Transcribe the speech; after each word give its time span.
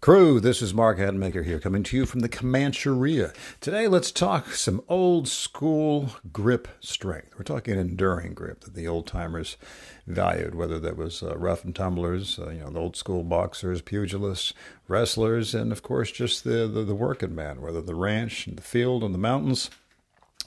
Crew, 0.00 0.40
this 0.40 0.62
is 0.62 0.72
Mark 0.72 0.96
Hatmaker 0.96 1.44
here, 1.44 1.60
coming 1.60 1.82
to 1.82 1.94
you 1.94 2.06
from 2.06 2.20
the 2.20 2.28
Comancheria. 2.28 3.34
Today, 3.60 3.86
let's 3.86 4.10
talk 4.10 4.54
some 4.54 4.80
old 4.88 5.28
school 5.28 6.12
grip 6.32 6.68
strength. 6.80 7.34
We're 7.36 7.44
talking 7.44 7.78
enduring 7.78 8.32
grip 8.32 8.60
that 8.60 8.72
the 8.72 8.88
old 8.88 9.06
timers 9.06 9.58
valued, 10.06 10.54
whether 10.54 10.78
that 10.78 10.96
was 10.96 11.22
uh, 11.22 11.36
rough 11.36 11.66
and 11.66 11.76
tumblers, 11.76 12.38
uh, 12.38 12.48
you 12.48 12.60
know, 12.60 12.70
the 12.70 12.80
old 12.80 12.96
school 12.96 13.22
boxers, 13.24 13.82
pugilists, 13.82 14.54
wrestlers, 14.88 15.54
and 15.54 15.70
of 15.70 15.82
course, 15.82 16.10
just 16.10 16.44
the, 16.44 16.66
the, 16.66 16.82
the 16.82 16.94
working 16.94 17.34
man, 17.34 17.60
whether 17.60 17.82
the 17.82 17.94
ranch, 17.94 18.46
and 18.46 18.56
the 18.56 18.62
field, 18.62 19.04
and 19.04 19.12
the 19.12 19.18
mountains. 19.18 19.68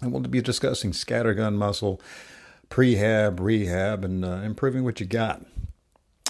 And 0.01 0.11
we'll 0.11 0.21
be 0.23 0.41
discussing 0.41 0.93
scattergun 0.93 1.53
muscle, 1.53 2.01
prehab, 2.71 3.39
rehab, 3.39 4.03
and 4.03 4.25
uh, 4.25 4.41
improving 4.43 4.83
what 4.83 4.99
you 4.99 5.05
got. 5.05 5.45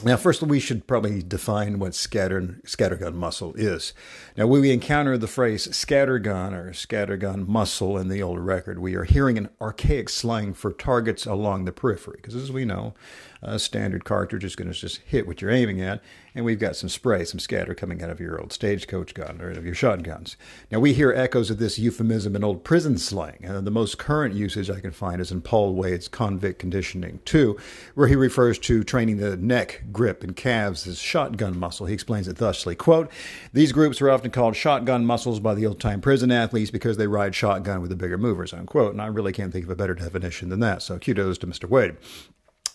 Now, 0.06 0.18
first, 0.18 0.42
we 0.42 0.60
should 0.60 0.86
probably 0.86 1.24
define 1.24 1.80
what 1.80 1.96
scatter, 1.96 2.60
scattergun 2.66 3.14
muscle 3.14 3.54
is. 3.56 3.94
Now, 4.36 4.48
when 4.48 4.60
we 4.60 4.72
encounter 4.72 5.18
the 5.18 5.28
phrase 5.28 5.66
scattergun 5.70 6.52
or 6.52 6.72
scattergun 6.72 7.48
muscle 7.48 7.98
in 7.98 8.10
the 8.10 8.22
old 8.22 8.40
record, 8.40 8.80
we 8.80 8.96
are 8.96 9.06
hearing 9.06 9.38
an 9.38 9.50
archaic 9.62 10.10
slang 10.10 10.54
for 10.54 10.74
targets 10.74 11.26
along 11.26 11.64
the 11.64 11.72
periphery. 11.72 12.18
Because 12.18 12.36
as 12.36 12.52
we 12.52 12.66
know, 12.66 12.96
a 13.42 13.58
standard 13.58 14.04
cartridge 14.04 14.44
is 14.44 14.58
going 14.58 14.72
to 14.72 14.78
just 14.78 14.98
hit 15.06 15.26
what 15.26 15.42
you're 15.42 15.52
aiming 15.52 15.80
at, 15.80 16.02
and 16.36 16.46
we've 16.46 16.60
got 16.60 16.76
some 16.76 16.90
spray, 16.90 17.24
some 17.26 17.40
scatter 17.40 17.76
coming 17.76 18.02
out 18.02 18.10
of 18.10 18.20
your 18.20 18.40
old 18.40 18.52
stagecoach 18.52 19.14
gun 19.14 19.40
or 19.42 19.52
of 19.52 19.66
your 19.66 19.76
shotguns. 19.76 20.36
Now, 20.72 20.80
we 20.80 20.94
hear 20.94 21.14
echoes 21.14 21.50
of 21.50 21.60
this 21.60 21.78
euphemism 21.78 22.36
in 22.36 22.44
old 22.44 22.64
prison 22.64 22.98
slang. 22.98 23.46
Uh, 23.48 23.62
the 23.62 23.72
most 23.72 23.98
current 23.98 24.34
usage 24.34 24.70
I 24.70 24.80
can 24.80 24.92
find 24.92 25.22
is 25.22 25.32
in 25.32 25.42
Paul 25.42 25.74
Wade's 25.74 26.08
Convict 26.08 26.60
Conditioning 26.60 27.20
2, 27.26 27.58
where 27.96 28.08
he 28.08 28.16
refers 28.16 28.58
to 28.60 28.84
training 28.84 29.18
the 29.18 29.38
neck, 29.38 29.84
grip, 29.92 30.24
and 30.24 30.36
calves 30.36 30.88
as 30.88 30.98
shotgun 30.98 31.58
muscle. 31.58 31.86
He 31.86 31.94
explains 31.94 32.28
it 32.28 32.38
thusly, 32.38 32.76
quote, 32.76 33.12
These 33.54 33.72
groups 33.72 34.02
are 34.02 34.10
often 34.10 34.32
called 34.32 34.56
shotgun 34.56 35.06
muscles 35.06 35.40
by 35.40 35.54
the 35.54 35.68
old-time 35.68 36.02
prison 36.02 36.32
athletes 36.32 36.72
because 36.72 36.98
they 36.98 37.08
ride 37.08 37.36
shotgun 37.36 37.82
with 37.82 37.90
the 37.90 37.96
bigger 37.96 38.18
movers, 38.18 38.54
unquote. 38.54 38.94
And 38.94 39.02
I 39.02 39.08
really 39.08 39.34
can't 39.34 39.52
think 39.52 39.66
of 39.66 39.72
a 39.72 39.76
better 39.76 39.94
definition 39.96 40.50
than 40.50 40.60
that, 40.62 40.82
so 40.82 40.98
kudos 40.98 41.38
to 41.40 41.48
Mr. 41.48 41.70
Wade. 41.70 41.96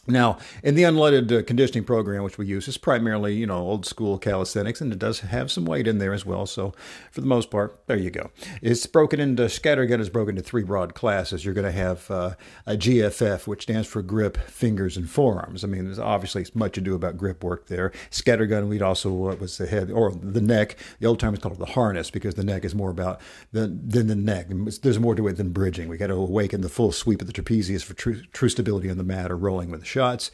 Now, 0.09 0.39
in 0.63 0.75
the 0.75 0.85
unleaded 0.85 1.31
uh, 1.31 1.43
conditioning 1.43 1.85
program, 1.85 2.23
which 2.23 2.39
we 2.39 2.47
use, 2.47 2.67
is 2.67 2.79
primarily, 2.79 3.35
you 3.35 3.47
know, 3.47 3.59
old 3.59 3.85
school 3.85 4.17
calisthenics, 4.17 4.81
and 4.81 4.91
it 4.91 4.99
does 4.99 5.21
have 5.21 5.53
some 5.53 5.67
weight 5.67 5.87
in 5.87 5.99
there 5.99 6.15
as 6.15 6.25
well. 6.25 6.47
So, 6.47 6.73
for 7.13 7.21
the 7.21 7.27
most 7.27 7.51
part, 7.51 7.79
there 7.87 7.99
you 7.99 8.11
go. 8.11 8.31
It's 8.63 8.87
broken 8.87 9.21
into, 9.21 9.43
scattergun 9.45 10.01
is 10.01 10.09
broken 10.09 10.39
into 10.39 10.49
three 10.49 10.63
broad 10.63 10.95
classes. 10.95 11.45
You're 11.45 11.53
going 11.53 11.67
to 11.67 11.73
have 11.73 12.11
uh, 12.11 12.35
a 12.65 12.75
GFF, 12.75 13.47
which 13.47 13.65
stands 13.65 13.87
for 13.87 14.01
grip, 14.01 14.39
fingers, 14.39 14.97
and 14.97 15.11
forearms. 15.11 15.63
I 15.63 15.67
mean, 15.67 15.85
there's 15.85 15.99
obviously 15.99 16.47
much 16.55 16.79
ado 16.79 16.95
about 16.95 17.19
grip 17.19 17.45
work 17.45 17.67
there. 17.67 17.93
Scattergun, 18.11 18.69
we'd 18.69 18.81
also, 18.81 19.13
what 19.13 19.35
uh, 19.35 19.41
was 19.41 19.59
the 19.59 19.67
head, 19.67 19.91
or 19.91 20.13
the 20.13 20.41
neck. 20.41 20.77
The 21.01 21.07
old 21.07 21.21
time 21.21 21.35
is 21.35 21.41
called 21.41 21.59
the 21.59 21.67
harness 21.67 22.11
because 22.11 22.35
the 22.35 22.45
neck 22.45 22.65
is 22.65 22.75
more 22.75 22.91
about 22.91 23.21
the, 23.53 23.67
than 23.67 24.07
the 24.07 24.17
neck. 24.17 24.47
There's 24.83 24.99
more 24.99 25.15
to 25.15 25.29
it 25.29 25.37
than 25.37 25.53
bridging. 25.53 25.89
We 25.89 25.99
got 25.99 26.07
to 26.07 26.15
awaken 26.15 26.63
the 26.63 26.71
full 26.71 26.93
sweep 26.93 27.21
of 27.21 27.27
the 27.27 27.33
trapezius 27.35 27.85
for 27.85 27.93
true, 27.93 28.23
true 28.33 28.49
stability 28.49 28.89
on 28.89 28.97
the 28.97 29.05
mat 29.05 29.31
or 29.31 29.37
rolling 29.37 29.71
with 29.71 29.81
the 29.81 29.87
shots. 29.99 30.31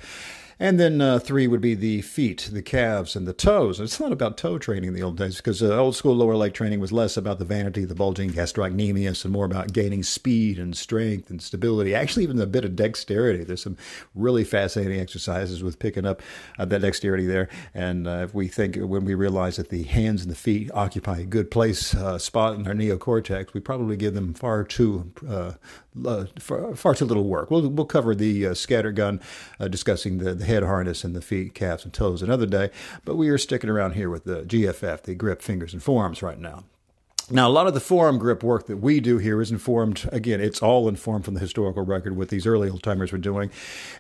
And 0.61 0.78
then 0.78 1.00
uh, 1.00 1.18
three 1.18 1.48
would 1.48 1.61
be 1.61 1.74
the 1.74 2.00
feet, 2.02 2.48
the 2.52 2.62
calves, 2.62 3.16
and 3.16 3.27
the 3.27 3.33
toes. 3.33 3.80
It's 3.80 3.98
not 3.98 4.12
about 4.12 4.39
toe 4.39 4.56
training 4.56 4.89
in 4.89 4.94
the 4.94 5.02
old 5.02 5.16
days 5.16 5.39
because 5.39 5.61
uh, 5.61 5.77
old 5.77 5.96
school 5.96 6.14
lower 6.14 6.36
leg 6.36 6.55
training 6.55 6.78
was 6.78 6.92
less 6.92 7.16
about 7.16 7.40
the 7.40 7.44
vanity, 7.44 7.84
the 7.84 7.94
bulging 7.94 8.30
gastrocnemius, 8.30 9.24
and 9.24 9.33
more 9.33 9.46
about 9.46 9.72
gaining 9.72 10.05
speed 10.05 10.61
and 10.61 10.77
strength 10.77 11.28
and 11.28 11.42
stability. 11.42 11.92
Actually, 11.92 12.22
even 12.22 12.40
a 12.40 12.46
bit 12.46 12.64
of 12.64 12.77
dexterity. 12.77 13.42
There's 13.42 13.64
some 13.64 13.77
really 14.14 14.44
fascinating 14.44 15.00
exercises 15.00 15.62
with 15.62 15.80
picking 15.80 16.06
up 16.06 16.22
uh, 16.56 16.64
that 16.66 16.83
dexterity 16.83 17.27
there. 17.27 17.48
And 17.74 18.06
uh, 18.06 18.22
if 18.22 18.33
we 18.33 18.46
think, 18.46 18.77
when 18.77 19.05
we 19.05 19.14
realize 19.14 19.56
that 19.56 19.70
the 19.70 19.83
hands 19.83 20.22
and 20.22 20.30
the 20.30 20.36
feet 20.36 20.70
occupy 20.72 21.18
a 21.18 21.24
good 21.24 21.50
place, 21.50 21.96
uh, 21.96 22.16
spot 22.18 22.55
in 22.55 22.66
our 22.68 22.74
neocortex, 22.74 23.55
we 23.55 23.60
probably 23.60 23.96
give 23.96 24.14
them 24.14 24.34
far 24.34 24.62
too 24.62 25.12
uh, 26.06 26.27
far, 26.38 26.74
far, 26.74 26.94
too 26.94 27.05
little 27.05 27.24
work. 27.24 27.50
We'll, 27.50 27.68
we'll 27.68 27.86
cover 27.86 28.14
the 28.14 28.46
uh, 28.46 28.50
scattergun, 28.50 29.22
uh, 29.60 29.68
discussing 29.68 30.18
the, 30.18 30.34
the 30.34 30.44
head 30.44 30.62
harness 30.62 31.05
and 31.05 31.14
the 31.14 31.22
feet, 31.22 31.55
calves, 31.55 31.84
and 31.84 31.92
toes 31.92 32.22
another 32.22 32.46
day, 32.46 32.70
but 33.05 33.16
we 33.16 33.28
are 33.28 33.38
sticking 33.38 33.70
around 33.70 33.92
here 33.92 34.10
with 34.10 34.24
the 34.24 34.42
GFF, 34.42 35.02
the 35.02 35.14
grip, 35.14 35.42
fingers, 35.42 35.72
and 35.72 35.83
forearms 35.83 36.22
right 36.22 36.38
now. 36.38 36.64
Now, 37.30 37.48
a 37.48 37.51
lot 37.51 37.67
of 37.67 37.73
the 37.73 37.80
forearm 37.80 38.18
grip 38.18 38.42
work 38.42 38.67
that 38.67 38.77
we 38.77 39.01
do 39.01 39.17
here 39.17 39.40
is 39.40 39.51
informed, 39.51 40.07
again, 40.12 40.42
it's 40.42 40.61
all 40.61 40.89
informed 40.89 41.24
from 41.24 41.33
the 41.33 41.40
historical 41.40 41.83
record 41.83 42.18
what 42.18 42.29
these 42.29 42.46
early 42.46 42.68
old 42.68 42.83
timers 42.83 43.12
were 43.12 43.18
doing. 43.18 43.51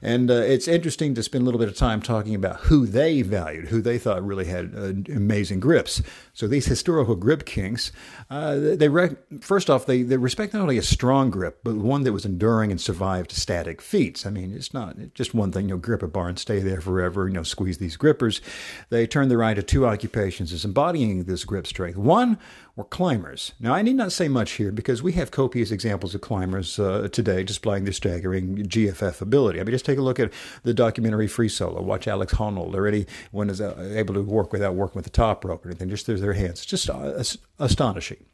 And 0.02 0.30
uh, 0.30 0.34
it's 0.34 0.68
interesting 0.68 1.14
to 1.14 1.22
spend 1.22 1.40
a 1.40 1.44
little 1.46 1.58
bit 1.58 1.70
of 1.70 1.74
time 1.74 2.02
talking 2.02 2.34
about 2.34 2.60
who 2.60 2.86
they 2.86 3.22
valued, 3.22 3.68
who 3.68 3.80
they 3.80 3.96
thought 3.96 4.22
really 4.22 4.44
had 4.44 4.74
uh, 4.76 4.92
amazing 5.14 5.60
grips. 5.60 6.02
So 6.34 6.46
these 6.46 6.66
historical 6.66 7.14
grip 7.14 7.46
kinks, 7.46 7.92
uh, 8.28 8.56
they 8.56 8.90
rec- 8.90 9.16
first 9.40 9.70
off, 9.70 9.86
they, 9.86 10.02
they 10.02 10.18
respect 10.18 10.52
not 10.52 10.60
only 10.60 10.76
a 10.76 10.82
strong 10.82 11.30
grip, 11.30 11.60
but 11.64 11.76
one 11.76 12.02
that 12.02 12.12
was 12.12 12.26
enduring 12.26 12.70
and 12.70 12.80
survived 12.80 13.32
static 13.32 13.80
feats. 13.80 14.26
I 14.26 14.30
mean, 14.30 14.52
it's 14.52 14.74
not 14.74 14.96
just 15.14 15.32
one 15.32 15.50
thing, 15.50 15.70
you 15.70 15.76
know, 15.76 15.80
grip 15.80 16.02
a 16.02 16.08
bar 16.08 16.28
and 16.28 16.38
stay 16.38 16.60
there 16.60 16.82
forever, 16.82 17.26
you 17.26 17.32
know, 17.32 17.42
squeeze 17.42 17.78
these 17.78 17.96
grippers. 17.96 18.42
They 18.90 19.06
turn 19.06 19.30
their 19.30 19.42
eye 19.42 19.54
to 19.54 19.62
two 19.62 19.86
occupations 19.86 20.52
as 20.52 20.66
embodying 20.66 21.24
this 21.24 21.46
grip 21.46 21.66
strength. 21.66 21.96
One 21.96 22.38
were 22.76 22.84
climbers. 22.84 23.52
Now, 23.60 23.72
I 23.72 23.82
need 23.82 23.94
not 23.94 24.12
say 24.12 24.26
much 24.26 24.52
here 24.52 24.72
because 24.72 25.02
we 25.02 25.12
have 25.12 25.30
copious 25.30 25.70
examples 25.70 26.14
of 26.14 26.20
climbers 26.20 26.78
uh, 26.78 27.08
today 27.12 27.44
displaying 27.44 27.84
their 27.84 27.92
staggering 27.92 28.56
GFF 28.56 29.20
ability. 29.20 29.60
I 29.60 29.64
mean, 29.64 29.70
just 29.70 29.84
take 29.84 29.98
a 29.98 30.02
look 30.02 30.18
at 30.18 30.32
the 30.64 30.74
documentary 30.74 31.28
Free 31.28 31.48
Solo. 31.48 31.80
Watch 31.82 32.08
Alex 32.08 32.34
Honnold 32.34 32.74
or 32.74 32.88
anyone 32.88 33.48
is 33.48 33.60
uh, 33.60 33.92
able 33.94 34.14
to 34.14 34.22
work 34.22 34.52
without 34.52 34.74
working 34.74 34.96
with 34.96 35.04
the 35.04 35.10
top 35.10 35.44
rope 35.44 35.64
or 35.64 35.68
anything. 35.68 35.88
Just 35.88 36.06
there's 36.06 36.20
their 36.20 36.32
hands. 36.32 36.62
It's 36.62 36.66
just 36.66 36.90
uh, 36.90 37.22
astonishing. 37.58 38.24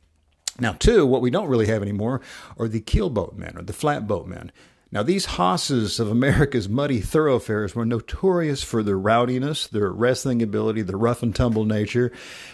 Now, 0.59 0.73
two, 0.73 1.07
what 1.07 1.21
we 1.23 1.31
don't 1.31 1.49
really 1.49 1.67
have 1.67 1.83
anymore 1.83 2.21
are 2.59 2.69
the 2.69 2.81
keelboat 2.81 3.37
men 3.37 3.57
or 3.57 3.63
the 3.63 3.73
flatboat 3.73 4.27
men. 4.27 4.53
Now, 4.93 5.05
these 5.05 5.25
hosses 5.27 6.01
of 6.01 6.11
America's 6.11 6.69
muddy 6.69 7.01
thoroughfares 7.01 7.77
were 7.77 7.87
notorious 7.87 8.65
for 8.65 8.83
their 8.83 8.99
rowdiness, 8.99 9.69
their 9.69 9.91
wrestling 9.91 10.43
ability, 10.43 10.83
their 10.83 10.99
rough 10.99 11.23
and 11.23 11.35
tumble 11.35 11.65
nature, 11.65 12.11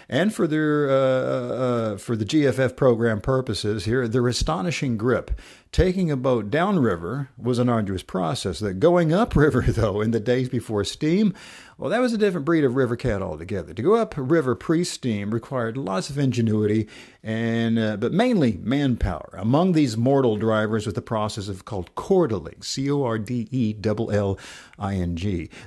and 0.07 0.35
for 0.35 0.47
their 0.47 0.91
uh, 0.91 0.95
uh, 0.95 1.97
for 1.97 2.15
the 2.15 2.27
GFF 2.27 2.77
program 2.77 3.23
purposes 3.23 3.87
here, 3.87 4.07
their 4.07 4.29
astonishing 4.29 4.99
grip. 4.99 5.31
Taking 5.77 6.11
a 6.11 6.17
boat 6.17 6.49
downriver 6.49 7.29
was 7.37 7.59
an 7.59 7.69
arduous 7.69 8.03
process. 8.03 8.61
That 8.61 8.81
going 8.81 9.13
upriver, 9.13 9.61
though, 9.69 10.01
in 10.01 10.11
the 10.11 10.19
days 10.19 10.49
before 10.49 10.85
steam, 10.85 11.35
well, 11.77 11.91
that 11.91 12.01
was 12.01 12.15
a 12.15 12.19
different 12.19 12.47
breed 12.47 12.65
of 12.65 12.77
river 12.77 12.97
cat 12.97 13.21
altogether. 13.21 13.75
To 13.75 13.83
go 13.83 13.97
up 13.97 14.15
river 14.17 14.55
pre-steam 14.55 15.31
required 15.31 15.77
lots 15.77 16.09
of 16.09 16.17
ingenuity 16.17 16.89
and 17.23 17.79
uh, 17.79 17.99
but 17.99 18.13
mainly 18.13 18.59
manpower. 18.63 19.35
Among 19.37 19.73
these 19.73 19.95
mortal 19.99 20.37
drivers 20.37 20.87
was 20.87 20.95
the 20.95 21.03
process 21.03 21.49
of 21.49 21.67
called 21.67 21.95
cordelling, 21.95 22.63
C-O-R-D-E-L-L-I-N-G. 22.63 23.11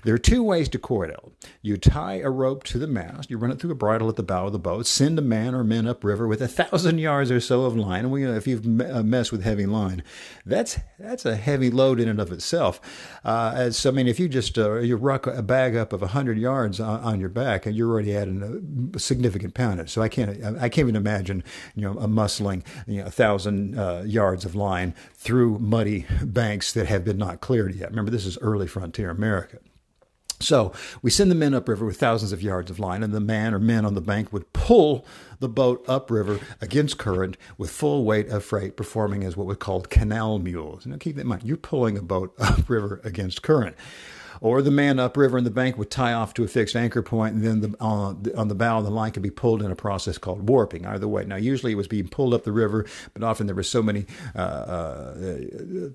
There 0.03 0.15
are 0.15 0.17
two 0.17 0.41
ways 0.41 0.69
to 0.69 0.79
cordel. 0.79 1.33
You 1.61 1.77
tie 1.77 2.15
a 2.15 2.31
rope 2.31 2.63
to 2.63 2.79
the 2.79 2.87
mast, 2.87 3.29
you 3.29 3.37
run 3.37 3.51
it 3.51 3.59
through 3.59 3.71
a 3.71 3.75
bridle 3.75 4.09
at 4.09 4.15
the 4.15 4.23
bow 4.23 4.47
of 4.47 4.53
the 4.53 4.59
boat, 4.59 4.87
send 4.87 5.19
a 5.19 5.21
man 5.21 5.53
or 5.53 5.63
men 5.63 5.85
upriver 5.85 6.27
with 6.27 6.41
a 6.41 6.47
thousand 6.47 6.97
yards 6.97 7.29
or 7.29 7.39
so 7.39 7.65
of 7.65 7.77
line. 7.77 8.05
And 8.05 8.11
we, 8.11 8.25
if 8.25 8.47
you've 8.47 8.65
uh, 8.81 9.03
messed 9.03 9.31
with 9.31 9.43
heavy 9.43 9.67
line, 9.67 9.98
that's 10.45 10.79
that's 10.97 11.25
a 11.25 11.35
heavy 11.35 11.69
load 11.69 11.99
in 11.99 12.07
and 12.07 12.19
of 12.19 12.31
itself. 12.31 12.79
Uh, 13.23 13.53
as 13.55 13.85
I 13.85 13.91
mean, 13.91 14.07
if 14.07 14.19
you 14.19 14.27
just 14.27 14.57
uh, 14.57 14.79
you 14.79 14.95
ruck 14.95 15.27
a 15.27 15.41
bag 15.41 15.75
up 15.75 15.93
of 15.93 16.01
100 16.01 16.37
yards 16.37 16.79
on, 16.79 16.99
on 17.01 17.19
your 17.19 17.29
back, 17.29 17.65
and 17.65 17.75
you're 17.75 17.89
already 17.89 18.15
adding 18.15 18.91
a 18.93 18.99
significant 18.99 19.53
poundage. 19.53 19.89
So 19.89 20.01
I 20.01 20.09
can't, 20.09 20.43
I 20.59 20.69
can't 20.69 20.79
even 20.79 20.95
imagine, 20.95 21.43
you 21.75 21.83
know, 21.83 21.99
a 21.99 22.07
muscling, 22.07 22.63
you 22.87 23.01
know, 23.01 23.07
a 23.07 23.11
thousand 23.11 23.77
uh, 23.77 24.03
yards 24.05 24.45
of 24.45 24.55
line 24.55 24.93
through 25.13 25.59
muddy 25.59 26.05
banks 26.23 26.73
that 26.73 26.87
have 26.87 27.03
been 27.03 27.17
not 27.17 27.41
cleared 27.41 27.75
yet. 27.75 27.89
Remember, 27.89 28.11
this 28.11 28.25
is 28.25 28.37
early 28.39 28.67
frontier 28.67 29.09
America. 29.09 29.59
So 30.41 30.71
we 31.01 31.11
send 31.11 31.29
the 31.29 31.35
men 31.35 31.53
upriver 31.53 31.85
with 31.85 31.99
thousands 31.99 32.31
of 32.31 32.41
yards 32.41 32.71
of 32.71 32.79
line, 32.79 33.03
and 33.03 33.13
the 33.13 33.19
man 33.19 33.53
or 33.53 33.59
men 33.59 33.85
on 33.85 33.93
the 33.93 34.01
bank 34.01 34.31
would 34.31 34.51
pull 34.53 35.05
the 35.39 35.49
boat 35.49 35.83
upriver 35.87 36.39
against 36.61 36.97
current 36.97 37.35
with 37.57 37.69
full 37.69 38.05
weight 38.05 38.29
of 38.29 38.45
freight, 38.45 38.77
performing 38.77 39.25
as 39.25 39.35
what 39.35 39.47
was 39.47 39.57
called 39.57 39.89
canal 39.89 40.39
mules. 40.39 40.85
Now 40.85 40.97
keep 40.97 41.15
that 41.15 41.21
in 41.21 41.27
mind, 41.27 41.43
you're 41.43 41.57
pulling 41.57 41.97
a 41.97 42.01
boat 42.01 42.33
upriver 42.39 43.01
against 43.03 43.41
current. 43.41 43.75
Or 44.41 44.61
the 44.61 44.71
man 44.71 44.99
upriver 44.99 45.37
in 45.37 45.43
the 45.43 45.49
bank 45.49 45.77
would 45.77 45.89
tie 45.89 46.13
off 46.13 46.33
to 46.33 46.43
a 46.43 46.47
fixed 46.47 46.75
anchor 46.75 47.01
point, 47.01 47.35
and 47.35 47.43
then 47.43 47.61
the, 47.61 47.75
uh, 47.79 48.13
on 48.37 48.47
the 48.47 48.55
bow 48.55 48.81
the 48.81 48.89
line 48.89 49.11
could 49.11 49.23
be 49.23 49.29
pulled 49.29 49.61
in 49.61 49.71
a 49.71 49.75
process 49.75 50.17
called 50.17 50.47
warping. 50.47 50.85
Either 50.85 51.07
way, 51.07 51.25
now 51.25 51.35
usually 51.35 51.71
it 51.71 51.75
was 51.75 51.87
being 51.87 52.07
pulled 52.07 52.33
up 52.33 52.43
the 52.43 52.51
river, 52.51 52.85
but 53.13 53.23
often 53.23 53.47
there 53.47 53.55
were 53.55 53.63
so 53.63 53.81
many 53.81 54.05
uh, 54.35 54.39
uh, 54.39 55.89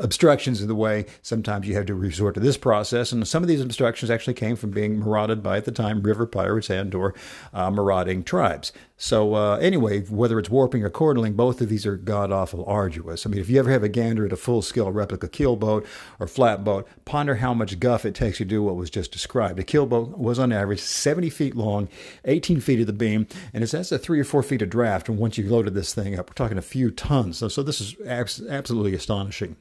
obstructions 0.00 0.60
in 0.60 0.68
the 0.68 0.74
way. 0.74 1.06
Sometimes 1.22 1.66
you 1.66 1.74
had 1.74 1.86
to 1.86 1.94
resort 1.94 2.34
to 2.34 2.40
this 2.40 2.56
process, 2.56 3.12
and 3.12 3.26
some 3.26 3.42
of 3.42 3.48
these 3.48 3.60
obstructions 3.60 4.10
actually 4.10 4.34
came 4.34 4.56
from 4.56 4.70
being 4.70 4.98
marauded 4.98 5.42
by 5.42 5.56
at 5.56 5.64
the 5.64 5.72
time 5.72 6.02
river 6.02 6.26
pirates 6.26 6.70
and/or 6.70 7.14
uh, 7.52 7.70
marauding 7.70 8.22
tribes. 8.22 8.72
So 9.02 9.34
uh, 9.34 9.56
anyway, 9.56 10.02
whether 10.02 10.38
it's 10.38 10.48
warping 10.48 10.84
or 10.84 10.88
cordelling, 10.88 11.32
both 11.32 11.60
of 11.60 11.68
these 11.68 11.84
are 11.86 11.96
god 11.96 12.30
awful 12.30 12.64
arduous. 12.66 13.26
I 13.26 13.30
mean, 13.30 13.40
if 13.40 13.50
you 13.50 13.58
ever 13.58 13.68
have 13.68 13.82
a 13.82 13.88
gander 13.88 14.24
at 14.24 14.32
a 14.32 14.36
full 14.36 14.62
scale 14.62 14.92
replica 14.92 15.26
keelboat 15.26 15.84
or 16.20 16.28
flatboat, 16.28 16.86
ponder 17.04 17.34
how 17.34 17.52
much 17.52 17.80
guff 17.80 18.06
it 18.06 18.14
takes 18.14 18.38
to 18.38 18.44
do 18.44 18.62
what 18.62 18.76
was 18.76 18.90
just 18.90 19.10
described. 19.10 19.58
A 19.58 19.64
keelboat 19.64 20.16
was 20.16 20.38
on 20.38 20.52
average 20.52 20.78
70 20.78 21.30
feet 21.30 21.56
long, 21.56 21.88
18 22.26 22.60
feet 22.60 22.78
of 22.78 22.86
the 22.86 22.92
beam, 22.92 23.26
and 23.52 23.64
it's 23.64 23.72
that's 23.72 23.90
a 23.90 23.98
three 23.98 24.20
or 24.20 24.24
four 24.24 24.44
feet 24.44 24.62
of 24.62 24.70
draft. 24.70 25.08
And 25.08 25.18
once 25.18 25.36
you 25.36 25.50
loaded 25.50 25.74
this 25.74 25.92
thing 25.92 26.16
up, 26.16 26.30
we're 26.30 26.34
talking 26.34 26.56
a 26.56 26.62
few 26.62 26.92
tons. 26.92 27.38
So, 27.38 27.48
so 27.48 27.64
this 27.64 27.80
is 27.80 27.96
abs- 28.06 28.46
absolutely 28.48 28.94
astonishing. 28.94 29.56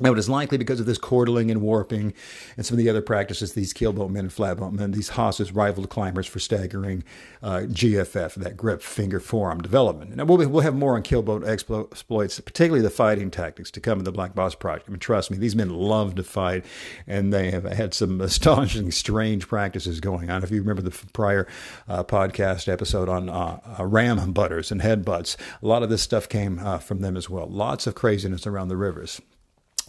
Now, 0.00 0.12
it 0.12 0.18
is 0.18 0.28
likely 0.28 0.56
because 0.56 0.80
of 0.80 0.86
this 0.86 0.98
cordelling 0.98 1.50
and 1.50 1.60
warping 1.60 2.14
and 2.56 2.64
some 2.64 2.74
of 2.74 2.78
the 2.78 2.88
other 2.88 3.02
practices, 3.02 3.52
these 3.52 3.74
keelboatmen 3.74 4.20
and 4.20 4.30
flatboatmen, 4.30 4.94
these 4.94 5.10
hosses 5.10 5.52
rivaled 5.52 5.90
climbers 5.90 6.26
for 6.26 6.38
staggering 6.38 7.04
uh, 7.42 7.60
GFF, 7.66 8.34
that 8.36 8.56
grip 8.56 8.80
finger 8.80 9.20
forearm 9.20 9.60
development. 9.60 10.16
Now, 10.16 10.24
we'll, 10.24 10.48
we'll 10.48 10.62
have 10.62 10.74
more 10.74 10.96
on 10.96 11.02
keelboat 11.02 11.46
exploits, 11.46 12.40
particularly 12.40 12.82
the 12.82 12.90
fighting 12.90 13.30
tactics 13.30 13.70
to 13.72 13.80
come 13.80 13.98
in 13.98 14.04
the 14.04 14.12
Black 14.12 14.34
Boss 14.34 14.54
Project. 14.54 14.88
I 14.88 14.92
mean, 14.92 14.98
trust 14.98 15.30
me, 15.30 15.36
these 15.36 15.54
men 15.54 15.68
love 15.68 16.14
to 16.14 16.22
fight, 16.22 16.64
and 17.06 17.32
they 17.32 17.50
have 17.50 17.64
had 17.64 17.92
some 17.92 18.20
astonishing, 18.22 18.90
strange 18.92 19.46
practices 19.46 20.00
going 20.00 20.30
on. 20.30 20.42
If 20.42 20.50
you 20.50 20.60
remember 20.60 20.82
the 20.82 21.06
prior 21.12 21.46
uh, 21.86 22.02
podcast 22.02 22.66
episode 22.66 23.08
on 23.08 23.28
uh, 23.28 23.60
uh 23.78 23.84
ram 23.84 24.32
butters 24.32 24.72
and 24.72 24.80
headbutts, 24.80 25.36
a 25.62 25.66
lot 25.66 25.82
of 25.82 25.90
this 25.90 26.02
stuff 26.02 26.28
came 26.28 26.58
uh, 26.58 26.78
from 26.78 27.00
them 27.00 27.16
as 27.16 27.28
well. 27.28 27.46
Lots 27.46 27.86
of 27.86 27.94
craziness 27.94 28.46
around 28.46 28.68
the 28.68 28.76
rivers. 28.76 29.20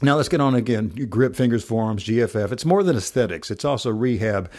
Now 0.04 0.18
let's 0.18 0.28
get 0.28 0.42
on 0.42 0.54
again. 0.54 0.90
Grip, 1.10 1.34
fingers, 1.34 1.64
forearms, 1.64 2.04
GFF. 2.04 2.52
It's 2.52 2.66
more 2.66 2.84
than 2.84 2.98
aesthetics. 2.98 3.50
It's 3.50 3.64
also 3.64 3.90
rehab 3.90 4.52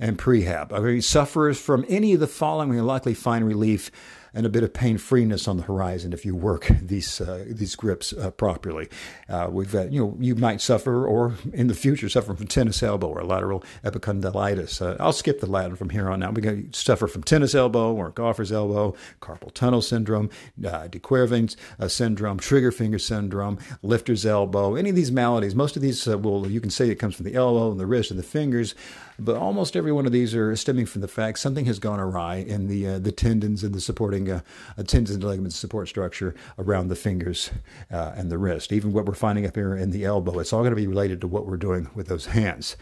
and 0.00 0.18
prehab. 0.18 0.72
I 0.72 0.80
mean, 0.80 1.02
sufferers 1.02 1.60
from 1.60 1.84
any 1.88 2.14
of 2.14 2.20
the 2.20 2.26
following 2.26 2.70
will 2.70 2.84
likely 2.84 3.14
find 3.14 3.46
relief 3.46 3.90
and 4.32 4.46
a 4.46 4.48
bit 4.48 4.62
of 4.62 4.72
pain 4.72 4.98
freeness 4.98 5.48
on 5.48 5.56
the 5.56 5.64
horizon 5.64 6.12
if 6.12 6.24
you 6.24 6.34
work 6.34 6.68
these 6.82 7.20
uh, 7.20 7.44
these 7.48 7.74
grips 7.74 8.12
uh, 8.12 8.30
properly. 8.30 8.88
Uh, 9.28 9.48
we've 9.50 9.72
got 9.72 9.92
you 9.92 10.00
know 10.00 10.16
you 10.20 10.34
might 10.34 10.60
suffer 10.60 11.06
or 11.06 11.34
in 11.52 11.66
the 11.66 11.74
future 11.74 12.08
suffer 12.08 12.34
from 12.34 12.46
tennis 12.46 12.82
elbow 12.82 13.08
or 13.08 13.22
lateral 13.24 13.64
epicondylitis. 13.84 14.80
Uh, 14.80 14.96
I'll 15.00 15.12
skip 15.12 15.40
the 15.40 15.46
Latin 15.46 15.76
from 15.76 15.90
here 15.90 16.08
on 16.08 16.22
out. 16.22 16.34
We're 16.34 16.42
going 16.42 16.70
to 16.70 16.78
suffer 16.78 17.06
from 17.06 17.22
tennis 17.22 17.54
elbow 17.54 17.92
or 17.92 18.10
golfer's 18.10 18.52
elbow, 18.52 18.94
carpal 19.20 19.52
tunnel 19.52 19.82
syndrome, 19.82 20.30
uh, 20.64 20.86
de 20.88 20.98
Quervain 20.98 21.54
uh, 21.78 21.88
syndrome, 21.88 22.38
trigger 22.38 22.72
finger 22.72 22.98
syndrome, 22.98 23.58
lifter's 23.82 24.24
elbow. 24.24 24.74
Any 24.74 24.90
of 24.90 24.96
these 24.96 25.12
maladies, 25.12 25.54
most 25.54 25.76
of 25.76 25.82
these 25.82 26.06
will 26.06 26.48
you 26.50 26.60
can 26.60 26.70
say 26.70 26.88
it 26.88 26.96
comes 26.96 27.16
from 27.16 27.24
the 27.24 27.34
elbow 27.34 27.70
and 27.70 27.80
the 27.80 27.86
wrist 27.86 28.10
and 28.10 28.18
the 28.18 28.24
fingers. 28.24 28.74
But 29.22 29.36
almost 29.36 29.76
every 29.76 29.92
one 29.92 30.06
of 30.06 30.12
these 30.12 30.34
are 30.34 30.56
stemming 30.56 30.86
from 30.86 31.02
the 31.02 31.08
fact 31.08 31.38
something 31.38 31.66
has 31.66 31.78
gone 31.78 32.00
awry 32.00 32.36
in 32.36 32.68
the 32.68 32.86
uh, 32.86 32.98
the 32.98 33.12
tendons 33.12 33.62
and 33.62 33.74
the 33.74 33.80
supporting 33.80 34.30
uh, 34.30 34.40
tendons 34.86 35.10
and 35.10 35.22
ligaments 35.22 35.56
support 35.56 35.88
structure 35.88 36.34
around 36.58 36.88
the 36.88 36.96
fingers 36.96 37.50
uh, 37.92 38.12
and 38.16 38.30
the 38.30 38.38
wrist. 38.38 38.72
Even 38.72 38.92
what 38.92 39.04
we're 39.04 39.14
finding 39.14 39.44
up 39.44 39.56
here 39.56 39.74
in 39.74 39.90
the 39.90 40.04
elbow, 40.04 40.38
it's 40.38 40.52
all 40.52 40.60
going 40.60 40.70
to 40.70 40.76
be 40.76 40.86
related 40.86 41.20
to 41.20 41.28
what 41.28 41.46
we're 41.46 41.58
doing 41.58 41.90
with 41.94 42.08
those 42.08 42.26
hands. 42.26 42.76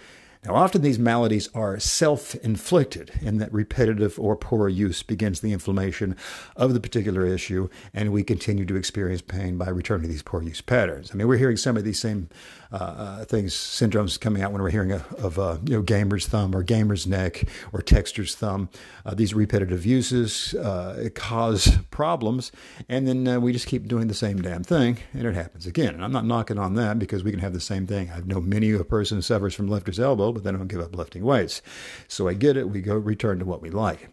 Now, 0.45 0.55
often 0.55 0.83
these 0.83 0.99
maladies 0.99 1.49
are 1.55 1.79
self 1.81 2.35
inflicted 2.37 3.11
in 3.21 3.39
that 3.39 3.53
repetitive 3.53 4.19
or 4.19 4.37
poor 4.37 4.69
use 4.69 5.03
begins 5.03 5.41
the 5.41 5.53
inflammation 5.53 6.17
of 6.57 6.75
the 6.75 6.81
particular 6.81 7.27
issue, 7.27 7.69
and 7.93 8.13
we 8.13 8.23
continue 8.23 8.65
to 8.67 8.77
experience 8.77 9.21
pain 9.21 9.59
by 9.59 9.69
returning 9.69 10.03
to 10.03 10.09
these 10.09 10.23
poor 10.23 10.43
use 10.43 10.61
patterns. 10.61 11.11
I 11.13 11.15
mean, 11.15 11.27
we're 11.27 11.39
hearing 11.39 11.57
some 11.57 11.77
of 11.77 11.85
these 11.85 11.99
same 11.99 12.29
uh, 12.71 12.77
uh, 12.77 13.25
things, 13.25 13.55
syndromes 13.55 14.21
coming 14.21 14.43
out 14.43 14.53
when 14.53 14.61
we're 14.61 14.71
hearing 14.71 14.93
of, 14.93 15.13
of 15.15 15.39
uh, 15.39 15.57
you 15.65 15.75
know, 15.75 15.83
gamer's 15.83 16.27
thumb 16.27 16.55
or 16.55 16.63
gamer's 16.63 17.07
neck 17.07 17.45
or 17.73 17.81
texter's 17.81 18.35
thumb. 18.35 18.69
Uh, 19.07 19.15
these 19.15 19.33
repetitive 19.33 19.87
uses 19.87 20.55
uh, 20.55 21.09
cause 21.15 21.79
problems, 21.91 22.53
and 22.89 23.09
then 23.09 23.27
uh, 23.27 23.41
we 23.41 23.53
just 23.55 23.67
keep 23.67 23.89
doing 23.89 24.07
the 24.09 24.15
same 24.15 24.43
damn 24.43 24.63
thing, 24.63 24.99
and 25.15 25.27
it 25.27 25.35
happens 25.35 25.67
again. 25.67 25.95
And 25.95 26.05
I'm 26.05 26.13
not 26.13 26.27
knocking 26.27 26.59
on 26.59 26.75
that 26.75 26.99
because 26.99 27.25
we 27.25 27.31
can 27.31 27.41
have 27.41 27.55
the 27.55 27.61
same 27.61 27.87
thing. 27.87 28.11
I 28.11 28.21
know 28.21 28.41
many 28.41 28.71
a 28.73 28.85
person 28.85 29.23
suffers 29.23 29.55
from 29.55 29.69
lifter's 29.69 29.99
elbow, 29.99 30.31
but 30.39 30.45
they 30.45 30.57
don't 30.57 30.69
give 30.69 30.81
up 30.81 30.95
lifting 30.95 31.25
weights. 31.25 31.63
So 32.07 32.29
I 32.29 32.35
get 32.35 32.57
it. 32.57 32.71
We 32.71 32.81
go 32.81 32.97
return 32.97 33.39
to 33.41 33.45
what 33.45 33.63
we 33.63 33.71
like. 33.71 34.11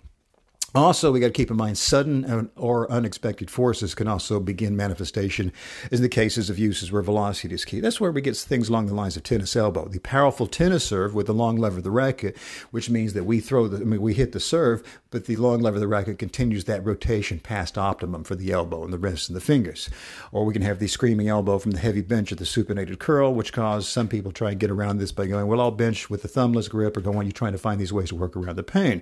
Also, 0.76 1.10
we 1.10 1.22
got 1.22 1.28
to 1.28 1.32
keep 1.32 1.50
in 1.50 1.56
mind 1.56 1.78
sudden 1.78 2.52
or 2.58 2.92
unexpected 2.92 3.50
forces 3.50 3.96
can 3.96 4.10
also 4.10 4.42
begin 4.42 4.76
manifestation 4.76 5.54
in 5.90 6.02
the 6.02 6.10
cases 6.10 6.50
of 6.50 6.60
uses 6.60 6.92
where 6.92 7.02
velocity 7.02 7.56
is 7.56 7.64
key. 7.64 7.80
That's 7.80 8.02
where 8.02 8.12
we 8.12 8.20
get 8.20 8.36
things 8.36 8.68
along 8.68 8.88
the 8.88 8.94
lines 8.94 9.16
of 9.16 9.24
tennis 9.24 9.56
elbow. 9.56 9.88
The 9.88 10.00
powerful 10.00 10.48
tennis 10.48 10.84
serve 10.84 11.16
with 11.16 11.28
the 11.28 11.34
long 11.34 11.56
lever 11.56 11.78
of 11.78 11.86
the 11.86 11.92
racket, 11.92 12.36
which 12.72 12.90
means 12.90 13.14
that 13.14 13.24
we 13.24 13.40
throw 13.40 13.70
the, 13.70 13.78
I 13.78 13.86
mean, 13.86 14.02
we 14.02 14.16
hit 14.16 14.34
the 14.34 14.42
serve, 14.42 14.84
but 15.12 15.28
the 15.28 15.38
long 15.38 15.62
lever 15.62 15.78
of 15.78 15.82
the 15.82 15.88
racket 15.88 16.20
continues 16.20 16.66
that 16.66 16.86
rotation 16.86 17.40
past 17.40 17.78
optimum 17.78 18.26
for 18.26 18.36
the 18.36 18.52
elbow 18.52 18.84
and 18.84 18.92
the 18.92 18.98
wrist 18.98 19.30
and 19.30 19.36
the 19.38 19.42
fingers. 19.42 19.90
Or 20.34 20.44
we 20.44 20.52
can 20.52 20.62
have 20.62 20.80
the 20.80 20.88
screaming 20.88 21.30
elbow 21.30 21.58
from 21.58 21.72
the 21.72 21.80
heavy 21.80 22.02
bench 22.02 22.34
of 22.34 22.38
the 22.38 22.44
supinated 22.44 23.00
curl, 23.00 23.34
which 23.34 23.54
causes 23.54 23.88
some 23.88 24.10
people 24.10 24.34
try 24.34 24.52
and 24.52 24.60
get 24.60 24.72
around 24.72 24.98
this 24.98 25.14
by 25.14 25.26
going, 25.26 25.48
well, 25.48 25.62
I'll 25.62 25.72
bench 25.72 26.10
with 26.10 26.22
the 26.22 26.28
thumbless 26.28 26.68
grip 26.68 26.98
or 26.98 27.00
go 27.02 27.14
on, 27.14 27.26
you're 27.26 27.32
trying 27.32 27.54
to 27.54 27.58
find 27.58 27.80
these 27.80 27.94
ways 27.94 28.10
to 28.10 28.16
work 28.16 28.36
around 28.36 28.58
the 28.58 28.64
pain. 28.64 29.02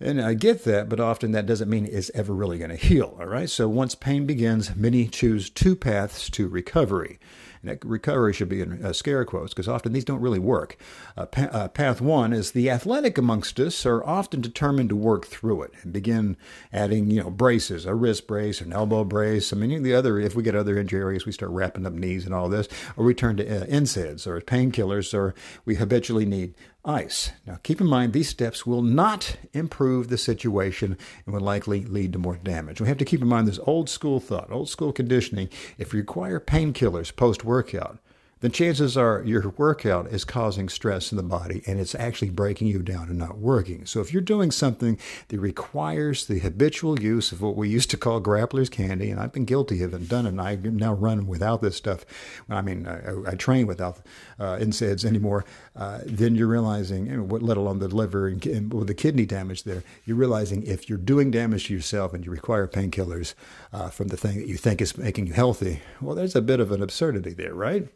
And 0.00 0.20
I 0.20 0.34
get 0.34 0.64
that, 0.64 0.88
but 0.88 1.00
often 1.00 1.32
that 1.32 1.46
doesn't 1.46 1.70
mean 1.70 1.86
it's 1.90 2.10
ever 2.14 2.34
really 2.34 2.58
going 2.58 2.70
to 2.70 2.76
heal. 2.76 3.16
All 3.18 3.26
right. 3.26 3.48
So 3.48 3.68
once 3.68 3.94
pain 3.94 4.26
begins, 4.26 4.74
many 4.74 5.06
choose 5.06 5.48
two 5.50 5.76
paths 5.76 6.28
to 6.30 6.48
recovery. 6.48 7.18
And 7.62 7.70
that 7.70 7.84
recovery 7.84 8.34
should 8.34 8.50
be 8.50 8.60
in 8.60 8.84
uh, 8.84 8.92
scare 8.92 9.24
quotes 9.24 9.54
because 9.54 9.68
often 9.68 9.92
these 9.92 10.04
don't 10.04 10.20
really 10.20 10.38
work. 10.38 10.76
Uh, 11.16 11.24
pa- 11.24 11.48
uh, 11.50 11.68
path 11.68 12.00
one 12.00 12.34
is 12.34 12.50
the 12.50 12.68
athletic 12.68 13.16
amongst 13.16 13.58
us 13.58 13.86
are 13.86 14.04
often 14.04 14.42
determined 14.42 14.90
to 14.90 14.96
work 14.96 15.26
through 15.26 15.62
it 15.62 15.72
and 15.82 15.92
begin 15.92 16.36
adding, 16.72 17.10
you 17.10 17.22
know, 17.22 17.30
braces, 17.30 17.86
a 17.86 17.94
wrist 17.94 18.26
brace, 18.26 18.60
an 18.60 18.72
elbow 18.72 19.04
brace. 19.04 19.50
I 19.50 19.56
mean, 19.56 19.82
the 19.82 19.94
other, 19.94 20.18
if 20.18 20.34
we 20.34 20.42
get 20.42 20.54
other 20.54 20.76
injury 20.76 21.00
areas, 21.00 21.24
we 21.24 21.32
start 21.32 21.52
wrapping 21.52 21.86
up 21.86 21.94
knees 21.94 22.26
and 22.26 22.34
all 22.34 22.50
this, 22.50 22.68
or 22.96 23.04
we 23.04 23.14
turn 23.14 23.38
to 23.38 23.62
uh, 23.62 23.64
NSAIDs 23.66 24.26
or 24.26 24.38
painkillers, 24.42 25.14
or 25.14 25.34
we 25.64 25.76
habitually 25.76 26.26
need 26.26 26.54
ice. 26.84 27.32
Now, 27.46 27.58
keep 27.62 27.80
in 27.80 27.86
mind, 27.86 28.12
these 28.12 28.28
steps 28.28 28.66
will 28.66 28.82
not 28.82 29.36
improve 29.52 30.08
the 30.08 30.18
situation 30.18 30.98
and 31.24 31.34
will 31.34 31.40
likely 31.40 31.84
lead 31.84 32.12
to 32.12 32.18
more 32.18 32.36
damage. 32.36 32.80
We 32.80 32.88
have 32.88 32.98
to 32.98 33.04
keep 33.04 33.22
in 33.22 33.28
mind 33.28 33.48
this 33.48 33.60
old 33.66 33.88
school 33.88 34.20
thought, 34.20 34.50
old 34.50 34.68
school 34.68 34.92
conditioning. 34.92 35.48
If 35.78 35.92
you 35.92 36.00
require 36.00 36.40
painkillers 36.40 37.14
post 37.14 37.44
workout, 37.44 37.98
then 38.44 38.52
chances 38.52 38.94
are 38.94 39.22
your 39.24 39.54
workout 39.56 40.08
is 40.08 40.22
causing 40.22 40.68
stress 40.68 41.10
in 41.10 41.16
the 41.16 41.22
body 41.22 41.62
and 41.66 41.80
it's 41.80 41.94
actually 41.94 42.28
breaking 42.28 42.68
you 42.68 42.80
down 42.80 43.08
and 43.08 43.16
not 43.16 43.38
working. 43.38 43.86
So 43.86 44.02
if 44.02 44.12
you're 44.12 44.20
doing 44.20 44.50
something 44.50 44.98
that 45.28 45.40
requires 45.40 46.26
the 46.26 46.40
habitual 46.40 47.00
use 47.00 47.32
of 47.32 47.40
what 47.40 47.56
we 47.56 47.70
used 47.70 47.90
to 47.92 47.96
call 47.96 48.20
grappler's 48.20 48.68
candy, 48.68 49.08
and 49.08 49.18
I've 49.18 49.32
been 49.32 49.46
guilty 49.46 49.82
of 49.82 49.94
it 49.94 49.96
and 49.96 50.08
done 50.10 50.26
it, 50.26 50.28
and 50.28 50.42
I 50.42 50.56
now 50.56 50.92
run 50.92 51.26
without 51.26 51.62
this 51.62 51.76
stuff. 51.76 52.04
I 52.50 52.60
mean, 52.60 52.86
I, 52.86 53.30
I 53.30 53.34
train 53.34 53.66
without 53.66 54.00
uh, 54.38 54.56
NSAIDs 54.56 55.06
anymore. 55.06 55.46
Uh, 55.74 56.00
then 56.04 56.34
you're 56.34 56.46
realizing, 56.46 57.26
what, 57.26 57.40
let 57.40 57.56
alone 57.56 57.78
the 57.78 57.88
liver 57.88 58.28
and, 58.28 58.44
and 58.44 58.86
the 58.86 58.92
kidney 58.92 59.24
damage 59.24 59.64
there, 59.64 59.82
you're 60.04 60.18
realizing 60.18 60.64
if 60.64 60.90
you're 60.90 60.98
doing 60.98 61.30
damage 61.30 61.68
to 61.68 61.72
yourself 61.72 62.12
and 62.12 62.26
you 62.26 62.30
require 62.30 62.68
painkillers 62.68 63.32
uh, 63.72 63.88
from 63.88 64.08
the 64.08 64.18
thing 64.18 64.36
that 64.36 64.48
you 64.48 64.58
think 64.58 64.82
is 64.82 64.98
making 64.98 65.28
you 65.28 65.32
healthy, 65.32 65.80
well, 66.02 66.14
there's 66.14 66.36
a 66.36 66.42
bit 66.42 66.60
of 66.60 66.70
an 66.72 66.82
absurdity 66.82 67.32
there, 67.32 67.54
right? 67.54 67.88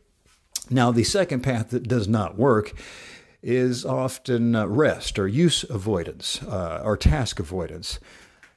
Now, 0.71 0.91
the 0.91 1.05
second 1.05 1.41
path 1.43 1.71
that 1.71 1.89
does 1.89 2.09
not 2.09 2.37
work 2.37 2.73
is 3.43 3.85
often 3.85 4.55
uh, 4.55 4.67
rest 4.67 5.19
or 5.19 5.29
use 5.29 5.65
avoidance 5.71 6.43
uh, 6.43 6.83
or 6.85 6.97
task 6.97 7.39
avoidance. 7.39 7.99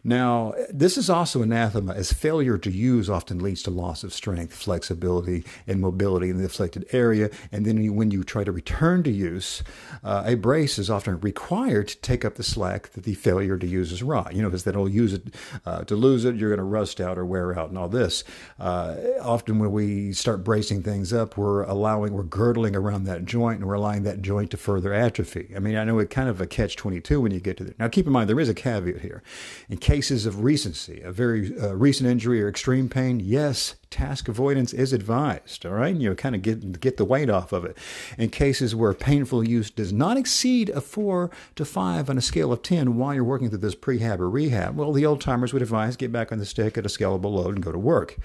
Now, 0.04 0.54
this 0.70 0.98
is 0.98 1.10
also 1.10 1.42
anathema, 1.44 1.94
as 1.94 2.12
failure 2.12 2.58
to 2.58 2.72
use 2.72 3.10
often 3.10 3.40
leads 3.40 3.62
to 3.64 3.72
loss 3.72 4.04
of 4.04 4.14
strength, 4.14 4.54
flexibility, 4.54 5.44
and 5.68 5.80
mobility 5.80 6.30
in 6.30 6.38
the 6.38 6.46
afflicted 6.46 6.86
area. 6.92 7.30
And 7.52 7.66
then 7.66 7.96
when 7.96 8.10
you 8.10 8.24
try 8.24 8.44
to 8.44 8.52
return 8.52 9.04
to 9.04 9.12
use, 9.12 9.64
uh, 10.04 10.24
a 10.26 10.36
brace 10.36 10.80
is 10.80 10.90
often 10.90 11.20
required 11.20 11.88
to 11.90 11.98
take 11.98 12.26
up 12.26 12.36
the 12.36 12.44
slack 12.44 12.90
that 12.90 13.04
the 13.04 13.14
failure 13.14 13.58
to 13.58 13.68
use 13.68 13.92
is 13.92 14.02
raw. 14.02 14.28
You 14.32 14.42
know, 14.42 14.50
because 14.50 14.64
they'll 14.64 14.90
use 14.90 15.14
it 15.14 15.36
uh, 15.66 15.84
to 15.84 15.96
lose 15.96 16.26
it, 16.26 16.36
you're 16.36 16.50
going 16.50 16.58
to 16.58 16.64
rust 16.64 17.00
out 17.00 17.18
or 17.18 17.26
wear 17.26 17.58
out 17.58 17.70
and 17.70 17.78
all 17.78 17.90
this. 17.90 18.24
Uh, 18.60 18.96
often 19.22 19.60
when 19.60 19.72
we 19.72 20.14
start 20.14 20.44
bracing 20.44 20.82
things 20.82 21.14
up, 21.14 21.38
we're 21.38 21.64
allowing, 21.64 22.14
we're 22.14 22.24
girdling 22.24 22.76
around 22.76 23.04
that 23.04 23.26
joint 23.26 23.60
and 23.60 23.68
we're 23.68 23.76
allowing 23.76 24.04
that 24.04 24.22
joint 24.22 24.50
to 24.52 24.58
further 24.58 24.94
atrophy. 24.94 25.54
I 25.56 25.60
mean, 25.60 25.76
I 25.76 25.84
know 25.84 26.00
it's 26.00 26.14
kind 26.14 26.30
of 26.30 26.42
a 26.42 26.48
catch 26.48 26.76
22 26.76 27.22
when 27.22 27.32
you 27.32 27.40
get 27.40 27.58
to 27.58 27.64
there. 27.64 27.76
Now, 27.78 27.88
keep 27.88 28.08
in 28.08 28.14
mind, 28.14 28.30
there 28.30 28.40
is 28.40 28.50
a 28.50 28.54
caveat 28.54 29.02
here. 29.02 29.22
In 29.70 29.78
cases 29.92 30.26
of 30.26 30.42
recency, 30.42 31.02
a 31.02 31.12
very 31.12 31.54
uh, 31.60 31.74
recent 31.76 32.10
injury 32.10 32.42
or 32.42 32.48
extreme 32.48 32.88
pain, 32.88 33.20
yes, 33.20 33.76
task 33.90 34.30
avoidance 34.30 34.72
is 34.72 34.94
advised. 34.94 35.66
All 35.66 35.74
right, 35.74 35.92
and 35.92 36.02
you 36.02 36.16
kind 36.16 36.34
of 36.34 36.42
get 36.42 36.80
get 36.80 36.96
the 36.96 37.04
weight 37.04 37.30
off 37.30 37.52
of 37.52 37.66
it. 37.66 37.78
In 38.18 38.30
cases 38.30 38.74
where 38.74 38.94
painful 38.94 39.46
use 39.46 39.70
does 39.70 39.92
not 39.92 40.16
exceed 40.16 40.70
a 40.70 40.80
four 40.80 41.30
to 41.56 41.66
five 41.66 42.10
on 42.10 42.18
a 42.18 42.22
scale 42.22 42.54
of 42.54 42.62
ten 42.62 42.96
while 42.96 43.14
you're 43.14 43.26
working 43.26 43.50
through 43.50 43.58
this 43.58 43.76
prehab 43.76 44.20
or 44.20 44.30
rehab, 44.30 44.78
well, 44.78 44.94
the 44.94 45.06
old 45.06 45.20
timers 45.20 45.52
would 45.52 45.62
advise 45.62 45.98
get 45.98 46.10
back 46.10 46.32
on 46.32 46.40
the 46.40 46.46
stick 46.46 46.78
at 46.78 46.86
a 46.86 46.90
scalable 46.90 47.34
load 47.34 47.56
and 47.56 47.64
go 47.64 47.74
to 47.74 47.78
work. 47.78 48.18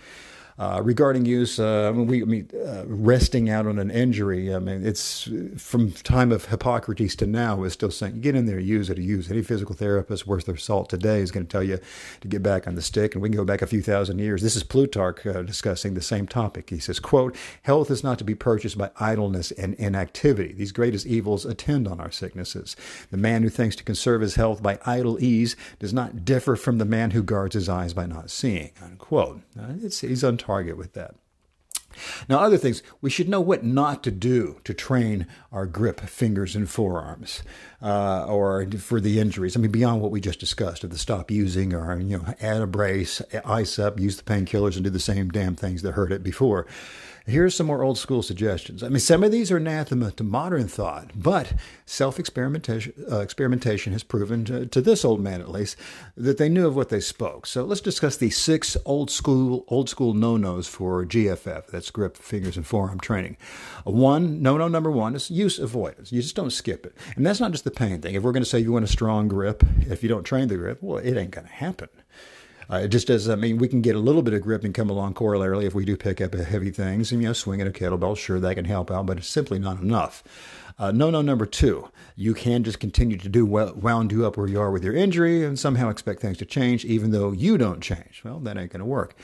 Uh, 0.58 0.80
regarding 0.82 1.26
use, 1.26 1.60
uh, 1.60 1.88
I 1.88 1.92
mean, 1.92 2.06
we, 2.06 2.22
I 2.22 2.24
mean 2.24 2.48
uh, 2.54 2.84
resting 2.86 3.50
out 3.50 3.66
on 3.66 3.78
an 3.78 3.90
injury. 3.90 4.54
I 4.54 4.58
mean, 4.58 4.86
it's 4.86 5.28
from 5.58 5.92
time 5.92 6.32
of 6.32 6.46
Hippocrates 6.46 7.14
to 7.16 7.26
now 7.26 7.62
is 7.64 7.74
still 7.74 7.90
saying 7.90 8.22
get 8.22 8.34
in 8.34 8.46
there, 8.46 8.58
use 8.58 8.88
it, 8.88 8.96
use 8.96 9.28
it. 9.28 9.34
Any 9.34 9.42
physical 9.42 9.74
therapist 9.74 10.26
worth 10.26 10.46
their 10.46 10.56
salt 10.56 10.88
today 10.88 11.20
is 11.20 11.30
going 11.30 11.44
to 11.44 11.50
tell 11.50 11.62
you 11.62 11.78
to 12.22 12.28
get 12.28 12.42
back 12.42 12.66
on 12.66 12.74
the 12.74 12.80
stick. 12.80 13.14
And 13.14 13.20
we 13.20 13.28
can 13.28 13.36
go 13.36 13.44
back 13.44 13.60
a 13.60 13.66
few 13.66 13.82
thousand 13.82 14.18
years. 14.18 14.40
This 14.40 14.56
is 14.56 14.62
Plutarch 14.62 15.26
uh, 15.26 15.42
discussing 15.42 15.92
the 15.92 16.00
same 16.00 16.26
topic. 16.26 16.70
He 16.70 16.78
says, 16.78 17.00
"quote 17.00 17.36
Health 17.62 17.90
is 17.90 18.02
not 18.02 18.16
to 18.18 18.24
be 18.24 18.34
purchased 18.34 18.78
by 18.78 18.90
idleness 18.98 19.50
and 19.52 19.74
inactivity. 19.74 20.54
These 20.54 20.72
greatest 20.72 21.04
evils 21.04 21.44
attend 21.44 21.86
on 21.86 22.00
our 22.00 22.10
sicknesses. 22.10 22.76
The 23.10 23.18
man 23.18 23.42
who 23.42 23.50
thinks 23.50 23.76
to 23.76 23.84
conserve 23.84 24.22
his 24.22 24.36
health 24.36 24.62
by 24.62 24.78
idle 24.86 25.22
ease 25.22 25.54
does 25.78 25.92
not 25.92 26.24
differ 26.24 26.56
from 26.56 26.78
the 26.78 26.86
man 26.86 27.10
who 27.10 27.22
guards 27.22 27.54
his 27.54 27.68
eyes 27.68 27.92
by 27.92 28.06
not 28.06 28.30
seeing." 28.30 28.70
Unquote. 28.82 29.42
it's 29.82 30.00
he's 30.00 30.24
untouched 30.24 30.45
target 30.46 30.76
with 30.76 30.92
that. 30.94 31.14
Now, 32.28 32.40
other 32.40 32.58
things, 32.58 32.82
we 33.00 33.10
should 33.10 33.28
know 33.28 33.40
what 33.40 33.64
not 33.64 34.04
to 34.04 34.10
do 34.10 34.60
to 34.64 34.74
train 34.74 35.26
our 35.50 35.66
grip 35.66 36.00
fingers 36.00 36.54
and 36.54 36.68
forearms 36.68 37.42
uh, 37.80 38.26
or 38.26 38.66
for 38.78 39.00
the 39.00 39.18
injuries. 39.18 39.56
I 39.56 39.60
mean, 39.60 39.70
beyond 39.70 40.02
what 40.02 40.10
we 40.10 40.20
just 40.20 40.40
discussed 40.40 40.84
of 40.84 40.90
the 40.90 40.98
stop 40.98 41.30
using 41.30 41.74
or, 41.74 41.98
you 41.98 42.18
know, 42.18 42.34
add 42.40 42.60
a 42.60 42.66
brace, 42.66 43.22
ice 43.44 43.78
up, 43.78 43.98
use 43.98 44.16
the 44.16 44.24
painkillers, 44.24 44.76
and 44.76 44.84
do 44.84 44.90
the 44.90 45.00
same 45.00 45.30
damn 45.30 45.56
things 45.56 45.82
that 45.82 45.92
hurt 45.92 46.12
it 46.12 46.22
before. 46.22 46.66
Here's 47.28 47.56
some 47.56 47.66
more 47.66 47.82
old 47.82 47.98
school 47.98 48.22
suggestions. 48.22 48.84
I 48.84 48.88
mean, 48.88 49.00
some 49.00 49.24
of 49.24 49.32
these 49.32 49.50
are 49.50 49.56
anathema 49.56 50.12
to 50.12 50.22
modern 50.22 50.68
thought, 50.68 51.10
but 51.16 51.54
self 51.84 52.20
experimentation 52.20 52.92
uh, 53.10 53.18
experimentation 53.18 53.92
has 53.92 54.04
proven, 54.04 54.44
to, 54.44 54.66
to, 54.66 54.80
this 54.80 55.04
old 55.04 55.20
man 55.20 55.40
at 55.40 55.50
least, 55.50 55.76
that 56.16 56.38
they 56.38 56.48
knew 56.48 56.68
of 56.68 56.76
what 56.76 56.88
they 56.88 57.00
spoke. 57.00 57.46
So 57.46 57.64
let's 57.64 57.80
discuss 57.80 58.16
the 58.16 58.30
six 58.30 58.76
old 58.84 59.10
school 59.10 59.64
old 59.66 59.88
school 59.88 60.14
no 60.14 60.36
nos 60.36 60.68
for 60.68 61.04
GFF. 61.04 61.66
That's 61.66 61.90
grip, 61.90 62.16
fingers, 62.16 62.56
and 62.56 62.64
forearm 62.64 63.00
training. 63.00 63.36
One 63.82 64.40
no 64.40 64.56
no 64.56 64.68
number 64.68 64.92
one 64.92 65.16
is 65.16 65.28
use 65.28 65.58
avoidance. 65.58 66.12
You 66.12 66.22
just 66.22 66.36
don't 66.36 66.50
skip 66.50 66.86
it, 66.86 66.96
and 67.16 67.26
that's 67.26 67.40
not 67.40 67.50
just 67.50 67.64
the 67.64 67.72
pain 67.72 68.00
thing. 68.00 68.14
If 68.14 68.22
we're 68.22 68.30
going 68.32 68.44
to 68.44 68.48
say 68.48 68.60
you 68.60 68.70
want 68.70 68.84
a 68.84 68.88
strong 68.88 69.26
grip, 69.26 69.64
if 69.80 70.04
you 70.04 70.08
don't 70.08 70.22
train 70.22 70.46
the 70.46 70.56
grip, 70.56 70.78
well, 70.80 70.98
it 70.98 71.16
ain't 71.16 71.32
going 71.32 71.48
to 71.48 71.52
happen. 71.52 71.88
Uh, 72.70 72.78
it 72.78 72.88
just 72.88 73.06
does. 73.06 73.28
I 73.28 73.36
mean, 73.36 73.58
we 73.58 73.68
can 73.68 73.80
get 73.80 73.94
a 73.94 74.00
little 74.00 74.22
bit 74.22 74.34
of 74.34 74.42
grip 74.42 74.64
and 74.64 74.74
come 74.74 74.90
along 74.90 75.14
corollarily 75.14 75.64
if 75.64 75.74
we 75.74 75.84
do 75.84 75.96
pick 75.96 76.20
up 76.20 76.34
heavy 76.34 76.70
things. 76.70 77.12
And 77.12 77.22
you 77.22 77.28
know, 77.28 77.32
swinging 77.32 77.66
a 77.66 77.70
kettlebell, 77.70 78.16
sure, 78.16 78.40
that 78.40 78.54
can 78.56 78.64
help 78.64 78.90
out, 78.90 79.06
but 79.06 79.18
it's 79.18 79.28
simply 79.28 79.58
not 79.58 79.80
enough. 79.80 80.22
Uh, 80.78 80.92
no, 80.92 81.08
no, 81.08 81.22
number 81.22 81.46
two, 81.46 81.88
you 82.16 82.34
can 82.34 82.62
just 82.62 82.80
continue 82.80 83.16
to 83.16 83.28
do 83.30 83.46
well, 83.46 83.72
wound 83.74 84.12
you 84.12 84.26
up 84.26 84.36
where 84.36 84.46
you 84.46 84.60
are 84.60 84.70
with 84.70 84.84
your 84.84 84.94
injury 84.94 85.42
and 85.42 85.58
somehow 85.58 85.88
expect 85.88 86.20
things 86.20 86.36
to 86.36 86.44
change, 86.44 86.84
even 86.84 87.12
though 87.12 87.32
you 87.32 87.56
don't 87.56 87.80
change. 87.80 88.20
Well, 88.24 88.40
that 88.40 88.58
ain't 88.58 88.72
going 88.72 88.80
to 88.80 88.84
work. 88.84 89.14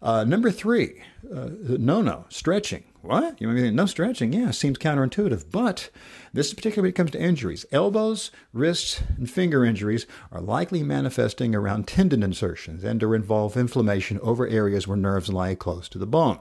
Uh, 0.00 0.24
number 0.24 0.50
three, 0.50 1.02
uh, 1.34 1.48
no, 1.60 2.02
no, 2.02 2.24
stretching. 2.28 2.84
What? 3.02 3.40
You 3.40 3.48
mean 3.48 3.74
no 3.74 3.86
stretching? 3.86 4.32
Yeah, 4.32 4.52
seems 4.52 4.78
counterintuitive, 4.78 5.50
but 5.50 5.90
this 6.32 6.46
is 6.46 6.54
particularly 6.54 6.86
when 6.86 6.90
it 6.90 6.96
comes 6.96 7.10
to 7.10 7.20
injuries. 7.20 7.66
Elbows, 7.72 8.30
wrists, 8.52 9.02
and 9.16 9.28
finger 9.28 9.64
injuries 9.64 10.06
are 10.30 10.40
likely 10.40 10.84
manifesting 10.84 11.52
around 11.52 11.88
tendon 11.88 12.22
insertions 12.22 12.84
and 12.84 13.02
or 13.02 13.16
involve 13.16 13.56
inflammation 13.56 14.20
over 14.22 14.46
areas 14.46 14.86
where 14.86 14.96
nerves 14.96 15.32
lie 15.32 15.56
close 15.56 15.88
to 15.88 15.98
the 15.98 16.06
bone. 16.06 16.38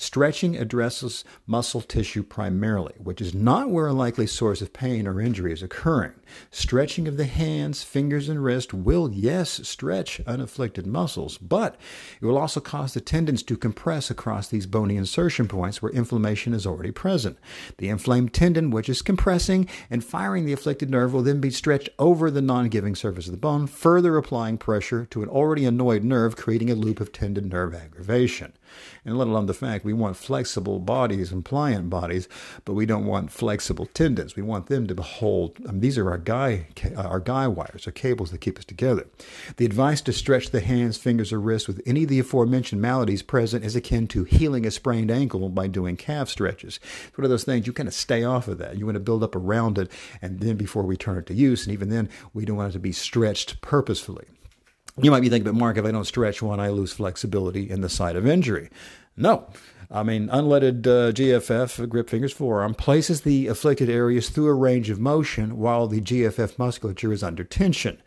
Stretching 0.00 0.56
addresses 0.56 1.24
muscle 1.44 1.80
tissue 1.80 2.22
primarily, 2.22 2.94
which 2.98 3.20
is 3.20 3.34
not 3.34 3.68
where 3.68 3.88
a 3.88 3.92
likely 3.92 4.28
source 4.28 4.62
of 4.62 4.72
pain 4.72 5.08
or 5.08 5.20
injury 5.20 5.52
is 5.52 5.60
occurring. 5.60 6.12
Stretching 6.52 7.08
of 7.08 7.16
the 7.16 7.24
hands, 7.24 7.82
fingers, 7.82 8.28
and 8.28 8.44
wrist 8.44 8.72
will, 8.72 9.10
yes, 9.10 9.66
stretch 9.66 10.20
unafflicted 10.24 10.86
muscles, 10.86 11.36
but 11.36 11.76
it 12.20 12.26
will 12.26 12.38
also 12.38 12.60
cause 12.60 12.94
the 12.94 13.00
tendons 13.00 13.42
to 13.42 13.56
compress 13.56 14.08
across 14.08 14.46
these 14.46 14.66
bony 14.66 14.96
insertion 14.96 15.48
points 15.48 15.82
where 15.82 15.90
inflammation 15.90 16.54
is 16.54 16.64
already 16.64 16.92
present. 16.92 17.36
The 17.78 17.88
inflamed 17.88 18.32
tendon, 18.32 18.70
which 18.70 18.88
is 18.88 19.02
compressing 19.02 19.68
and 19.90 20.04
firing 20.04 20.44
the 20.44 20.52
afflicted 20.52 20.90
nerve, 20.90 21.12
will 21.12 21.24
then 21.24 21.40
be 21.40 21.50
stretched 21.50 21.88
over 21.98 22.30
the 22.30 22.40
non 22.40 22.68
giving 22.68 22.94
surface 22.94 23.26
of 23.26 23.32
the 23.32 23.36
bone, 23.36 23.66
further 23.66 24.16
applying 24.16 24.58
pressure 24.58 25.06
to 25.06 25.24
an 25.24 25.28
already 25.28 25.64
annoyed 25.64 26.04
nerve, 26.04 26.36
creating 26.36 26.70
a 26.70 26.76
loop 26.76 27.00
of 27.00 27.10
tendon 27.10 27.48
nerve 27.48 27.74
aggravation. 27.74 28.52
And 29.04 29.16
let 29.16 29.28
alone 29.28 29.46
the 29.46 29.54
fact 29.54 29.84
we 29.84 29.92
want 29.92 30.16
flexible 30.16 30.78
bodies 30.78 31.32
and 31.32 31.44
pliant 31.44 31.90
bodies, 31.90 32.28
but 32.64 32.74
we 32.74 32.86
don't 32.86 33.06
want 33.06 33.30
flexible 33.30 33.86
tendons. 33.86 34.36
We 34.36 34.42
want 34.42 34.66
them 34.66 34.86
to 34.86 35.02
hold. 35.02 35.58
I 35.66 35.72
mean, 35.72 35.80
these 35.80 35.98
are 35.98 36.10
our 36.10 36.18
guy, 36.18 36.68
our 36.96 37.20
guy 37.20 37.46
wires, 37.48 37.86
our 37.86 37.92
cables 37.92 38.30
that 38.30 38.40
keep 38.40 38.58
us 38.58 38.64
together. 38.64 39.06
The 39.56 39.66
advice 39.66 40.00
to 40.02 40.12
stretch 40.12 40.50
the 40.50 40.60
hands, 40.60 40.96
fingers, 40.96 41.32
or 41.32 41.40
wrists 41.40 41.68
with 41.68 41.80
any 41.86 42.02
of 42.02 42.08
the 42.08 42.18
aforementioned 42.18 42.82
maladies 42.82 43.22
present 43.22 43.64
is 43.64 43.76
akin 43.76 44.06
to 44.08 44.24
healing 44.24 44.66
a 44.66 44.70
sprained 44.70 45.10
ankle 45.10 45.48
by 45.48 45.66
doing 45.66 45.96
calf 45.96 46.28
stretches. 46.28 46.80
It's 47.06 47.16
one 47.16 47.24
of 47.24 47.30
those 47.30 47.44
things 47.44 47.66
you 47.66 47.72
kind 47.72 47.88
of 47.88 47.94
stay 47.94 48.24
off 48.24 48.48
of 48.48 48.58
that. 48.58 48.76
You 48.76 48.86
want 48.86 48.96
to 48.96 49.00
build 49.00 49.22
up 49.22 49.34
around 49.36 49.78
it, 49.78 49.90
and 50.20 50.40
then 50.40 50.56
before 50.56 50.82
we 50.82 50.96
turn 50.96 51.18
it 51.18 51.26
to 51.26 51.34
use, 51.34 51.66
and 51.66 51.72
even 51.72 51.88
then, 51.88 52.08
we 52.34 52.44
don't 52.44 52.56
want 52.56 52.70
it 52.70 52.72
to 52.72 52.78
be 52.78 52.92
stretched 52.92 53.60
purposefully. 53.60 54.26
You 55.00 55.10
might 55.10 55.20
be 55.20 55.28
thinking, 55.28 55.52
but 55.52 55.58
Mark, 55.58 55.76
if 55.76 55.84
I 55.84 55.90
don't 55.90 56.04
stretch 56.04 56.42
one, 56.42 56.60
I 56.60 56.68
lose 56.68 56.92
flexibility 56.92 57.70
in 57.70 57.80
the 57.80 57.88
site 57.88 58.16
of 58.16 58.26
injury. 58.26 58.70
No. 59.16 59.48
I 59.90 60.02
mean, 60.02 60.28
unleaded 60.28 60.86
uh, 60.86 61.12
GFF, 61.12 61.88
grip 61.88 62.10
fingers 62.10 62.32
forearm, 62.32 62.74
places 62.74 63.22
the 63.22 63.46
afflicted 63.46 63.88
areas 63.88 64.28
through 64.28 64.48
a 64.48 64.54
range 64.54 64.90
of 64.90 65.00
motion 65.00 65.56
while 65.56 65.86
the 65.86 66.00
GFF 66.00 66.58
musculature 66.58 67.12
is 67.12 67.22
under 67.22 67.42
tension. 67.42 67.98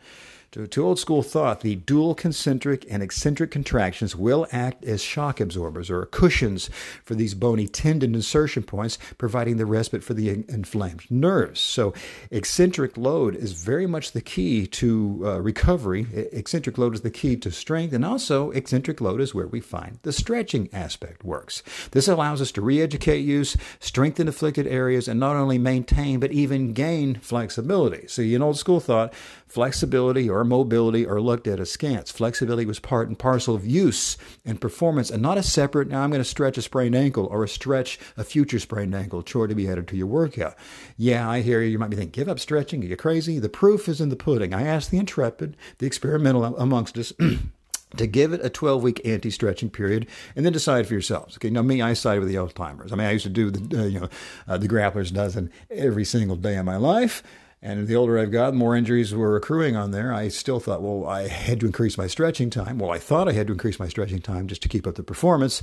To, 0.52 0.66
to, 0.66 0.86
old 0.86 0.98
school 0.98 1.22
thought, 1.22 1.62
the 1.62 1.76
dual 1.76 2.14
concentric 2.14 2.84
and 2.90 3.02
eccentric 3.02 3.50
contractions 3.50 4.14
will 4.14 4.46
act 4.52 4.84
as 4.84 5.02
shock 5.02 5.40
absorbers 5.40 5.88
or 5.88 6.04
cushions 6.04 6.68
for 7.06 7.14
these 7.14 7.32
bony 7.32 7.66
tendon 7.66 8.14
insertion 8.14 8.62
points, 8.62 8.98
providing 9.16 9.56
the 9.56 9.64
respite 9.64 10.04
for 10.04 10.12
the 10.12 10.28
inflamed 10.28 11.10
nerves. 11.10 11.58
So, 11.58 11.94
eccentric 12.30 12.98
load 12.98 13.34
is 13.34 13.52
very 13.52 13.86
much 13.86 14.12
the 14.12 14.20
key 14.20 14.66
to 14.66 15.22
uh, 15.24 15.40
recovery. 15.40 16.06
Eccentric 16.12 16.76
load 16.76 16.96
is 16.96 17.00
the 17.00 17.10
key 17.10 17.34
to 17.36 17.50
strength, 17.50 17.94
and 17.94 18.04
also 18.04 18.50
eccentric 18.50 19.00
load 19.00 19.22
is 19.22 19.34
where 19.34 19.46
we 19.46 19.60
find 19.60 20.00
the 20.02 20.12
stretching 20.12 20.68
aspect 20.74 21.24
works. 21.24 21.62
This 21.92 22.08
allows 22.08 22.42
us 22.42 22.52
to 22.52 22.60
re 22.60 22.82
educate 22.82 23.20
use, 23.20 23.56
strengthen 23.80 24.28
afflicted 24.28 24.66
areas, 24.66 25.08
and 25.08 25.18
not 25.18 25.36
only 25.36 25.56
maintain 25.56 26.20
but 26.20 26.32
even 26.32 26.74
gain 26.74 27.14
flexibility. 27.14 28.06
See, 28.06 28.34
in 28.34 28.42
old 28.42 28.58
school 28.58 28.80
thought, 28.80 29.14
flexibility 29.48 30.28
or 30.28 30.41
mobility 30.44 31.06
are 31.06 31.20
looked 31.20 31.46
at 31.46 31.60
askance. 31.60 32.10
Flexibility 32.10 32.66
was 32.66 32.78
part 32.78 33.08
and 33.08 33.18
parcel 33.18 33.54
of 33.54 33.66
use 33.66 34.16
and 34.44 34.60
performance 34.60 35.10
and 35.10 35.22
not 35.22 35.38
a 35.38 35.42
separate, 35.42 35.88
now 35.88 36.02
I'm 36.02 36.10
going 36.10 36.20
to 36.20 36.24
stretch 36.24 36.58
a 36.58 36.62
sprained 36.62 36.94
ankle 36.94 37.26
or 37.26 37.44
a 37.44 37.48
stretch 37.48 37.98
a 38.16 38.24
future 38.24 38.58
sprained 38.58 38.94
ankle 38.94 39.22
chore 39.22 39.46
to 39.46 39.54
be 39.54 39.68
added 39.68 39.88
to 39.88 39.96
your 39.96 40.06
workout. 40.06 40.54
Yeah, 40.96 41.28
I 41.28 41.40
hear 41.40 41.62
you. 41.62 41.70
You 41.70 41.78
might 41.78 41.90
be 41.90 41.96
thinking, 41.96 42.12
give 42.12 42.28
up 42.28 42.40
stretching. 42.40 42.82
Are 42.82 42.86
you 42.86 42.96
crazy? 42.96 43.38
The 43.38 43.48
proof 43.48 43.88
is 43.88 44.00
in 44.00 44.08
the 44.08 44.16
pudding. 44.16 44.54
I 44.54 44.62
asked 44.62 44.90
the 44.90 44.98
intrepid, 44.98 45.56
the 45.78 45.86
experimental 45.86 46.44
amongst 46.44 46.98
us. 46.98 47.12
to 47.96 48.06
give 48.06 48.32
it 48.32 48.44
a 48.44 48.50
12 48.50 48.82
week 48.82 49.00
anti 49.04 49.30
stretching 49.30 49.70
period 49.70 50.06
and 50.34 50.44
then 50.44 50.52
decide 50.52 50.86
for 50.86 50.94
yourselves. 50.94 51.36
Okay, 51.36 51.50
now 51.50 51.62
me, 51.62 51.82
I 51.82 51.92
sided 51.92 52.20
with 52.20 52.28
the 52.28 52.38
old 52.38 52.54
timers. 52.54 52.92
I 52.92 52.96
mean, 52.96 53.06
I 53.06 53.12
used 53.12 53.24
to 53.24 53.30
do 53.30 53.50
the, 53.50 53.82
uh, 53.82 53.84
you 53.84 54.00
know, 54.00 54.08
uh, 54.48 54.58
the 54.58 54.68
grapplers 54.68 55.12
dozen 55.12 55.50
every 55.70 56.04
single 56.04 56.36
day 56.36 56.56
of 56.56 56.64
my 56.64 56.76
life. 56.76 57.22
And 57.64 57.86
the 57.86 57.94
older 57.94 58.18
I've 58.18 58.32
got, 58.32 58.54
more 58.54 58.74
injuries 58.74 59.14
were 59.14 59.36
accruing 59.36 59.76
on 59.76 59.92
there. 59.92 60.12
I 60.12 60.28
still 60.28 60.58
thought, 60.58 60.82
well, 60.82 61.08
I 61.08 61.28
had 61.28 61.60
to 61.60 61.66
increase 61.66 61.96
my 61.96 62.08
stretching 62.08 62.50
time. 62.50 62.78
Well, 62.78 62.90
I 62.90 62.98
thought 62.98 63.28
I 63.28 63.32
had 63.32 63.46
to 63.46 63.52
increase 63.52 63.78
my 63.78 63.86
stretching 63.86 64.20
time 64.20 64.48
just 64.48 64.62
to 64.62 64.68
keep 64.68 64.84
up 64.84 64.96
the 64.96 65.04
performance. 65.04 65.62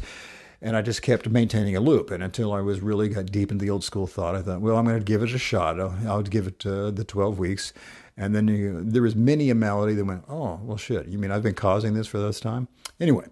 And 0.61 0.77
I 0.77 0.81
just 0.81 1.01
kept 1.01 1.29
maintaining 1.29 1.75
a 1.75 1.81
loop. 1.81 2.09
And 2.09 2.23
until 2.23 2.53
I 2.53 2.61
was 2.61 2.79
really 2.79 3.09
got 3.09 3.25
deep 3.25 3.51
into 3.51 3.65
the 3.65 3.71
old 3.71 3.83
school 3.83 4.07
thought, 4.07 4.35
I 4.35 4.41
thought, 4.41 4.61
well, 4.61 4.77
I'm 4.77 4.85
going 4.85 4.97
to 4.97 5.03
give 5.03 5.23
it 5.23 5.33
a 5.33 5.37
shot. 5.37 5.77
I'll, 5.77 5.97
I'll 6.07 6.21
give 6.23 6.47
it 6.47 6.65
uh, 6.65 6.91
the 6.91 7.03
12 7.03 7.37
weeks. 7.37 7.73
And 8.15 8.33
then 8.33 8.47
you, 8.47 8.81
there 8.81 9.01
was 9.01 9.15
many 9.15 9.49
a 9.49 9.55
malady 9.55 9.93
that 9.93 10.05
went, 10.05 10.23
oh, 10.29 10.59
well, 10.63 10.77
shit. 10.77 11.07
You 11.07 11.17
mean 11.17 11.31
I've 11.31 11.43
been 11.43 11.53
causing 11.53 11.95
this 11.95 12.07
for 12.07 12.19
this 12.19 12.39
time? 12.39 12.69
Anyway, 12.99 13.25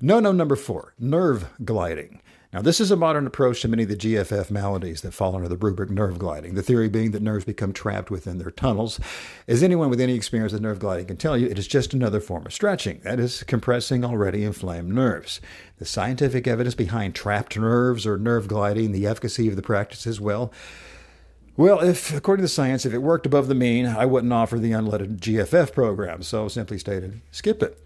no, 0.00 0.20
no, 0.20 0.30
number 0.30 0.56
four, 0.56 0.94
nerve 0.98 1.46
gliding. 1.64 2.21
Now, 2.52 2.60
this 2.60 2.80
is 2.80 2.90
a 2.90 2.96
modern 2.96 3.26
approach 3.26 3.62
to 3.62 3.68
many 3.68 3.84
of 3.84 3.88
the 3.88 3.96
GFF 3.96 4.50
maladies 4.50 5.00
that 5.00 5.12
fall 5.12 5.34
under 5.34 5.48
the 5.48 5.56
rubric 5.56 5.88
nerve 5.88 6.18
gliding, 6.18 6.54
the 6.54 6.62
theory 6.62 6.90
being 6.90 7.12
that 7.12 7.22
nerves 7.22 7.46
become 7.46 7.72
trapped 7.72 8.10
within 8.10 8.36
their 8.36 8.50
tunnels. 8.50 9.00
As 9.48 9.62
anyone 9.62 9.88
with 9.88 10.02
any 10.02 10.12
experience 10.14 10.52
with 10.52 10.60
nerve 10.60 10.78
gliding 10.78 11.06
can 11.06 11.16
tell 11.16 11.38
you, 11.38 11.46
it 11.46 11.58
is 11.58 11.66
just 11.66 11.94
another 11.94 12.20
form 12.20 12.44
of 12.44 12.52
stretching, 12.52 13.00
that 13.04 13.18
is, 13.18 13.42
compressing 13.44 14.04
already 14.04 14.44
inflamed 14.44 14.90
nerves. 14.90 15.40
The 15.78 15.86
scientific 15.86 16.46
evidence 16.46 16.74
behind 16.74 17.14
trapped 17.14 17.56
nerves 17.56 18.06
or 18.06 18.18
nerve 18.18 18.48
gliding, 18.48 18.92
the 18.92 19.06
efficacy 19.06 19.48
of 19.48 19.56
the 19.56 19.62
practice 19.62 20.06
as 20.06 20.20
well, 20.20 20.52
Well, 21.56 21.80
if 21.80 22.14
according 22.14 22.44
to 22.44 22.48
science, 22.48 22.86
if 22.86 22.94
it 22.94 22.98
worked 22.98 23.26
above 23.26 23.48
the 23.48 23.54
mean, 23.54 23.86
I 23.86 24.06
wouldn't 24.06 24.32
offer 24.32 24.58
the 24.58 24.72
unleaded 24.72 25.18
GFF 25.20 25.72
program. 25.72 26.22
So 26.22 26.48
simply 26.48 26.78
stated, 26.78 27.20
skip 27.30 27.62
it. 27.62 27.81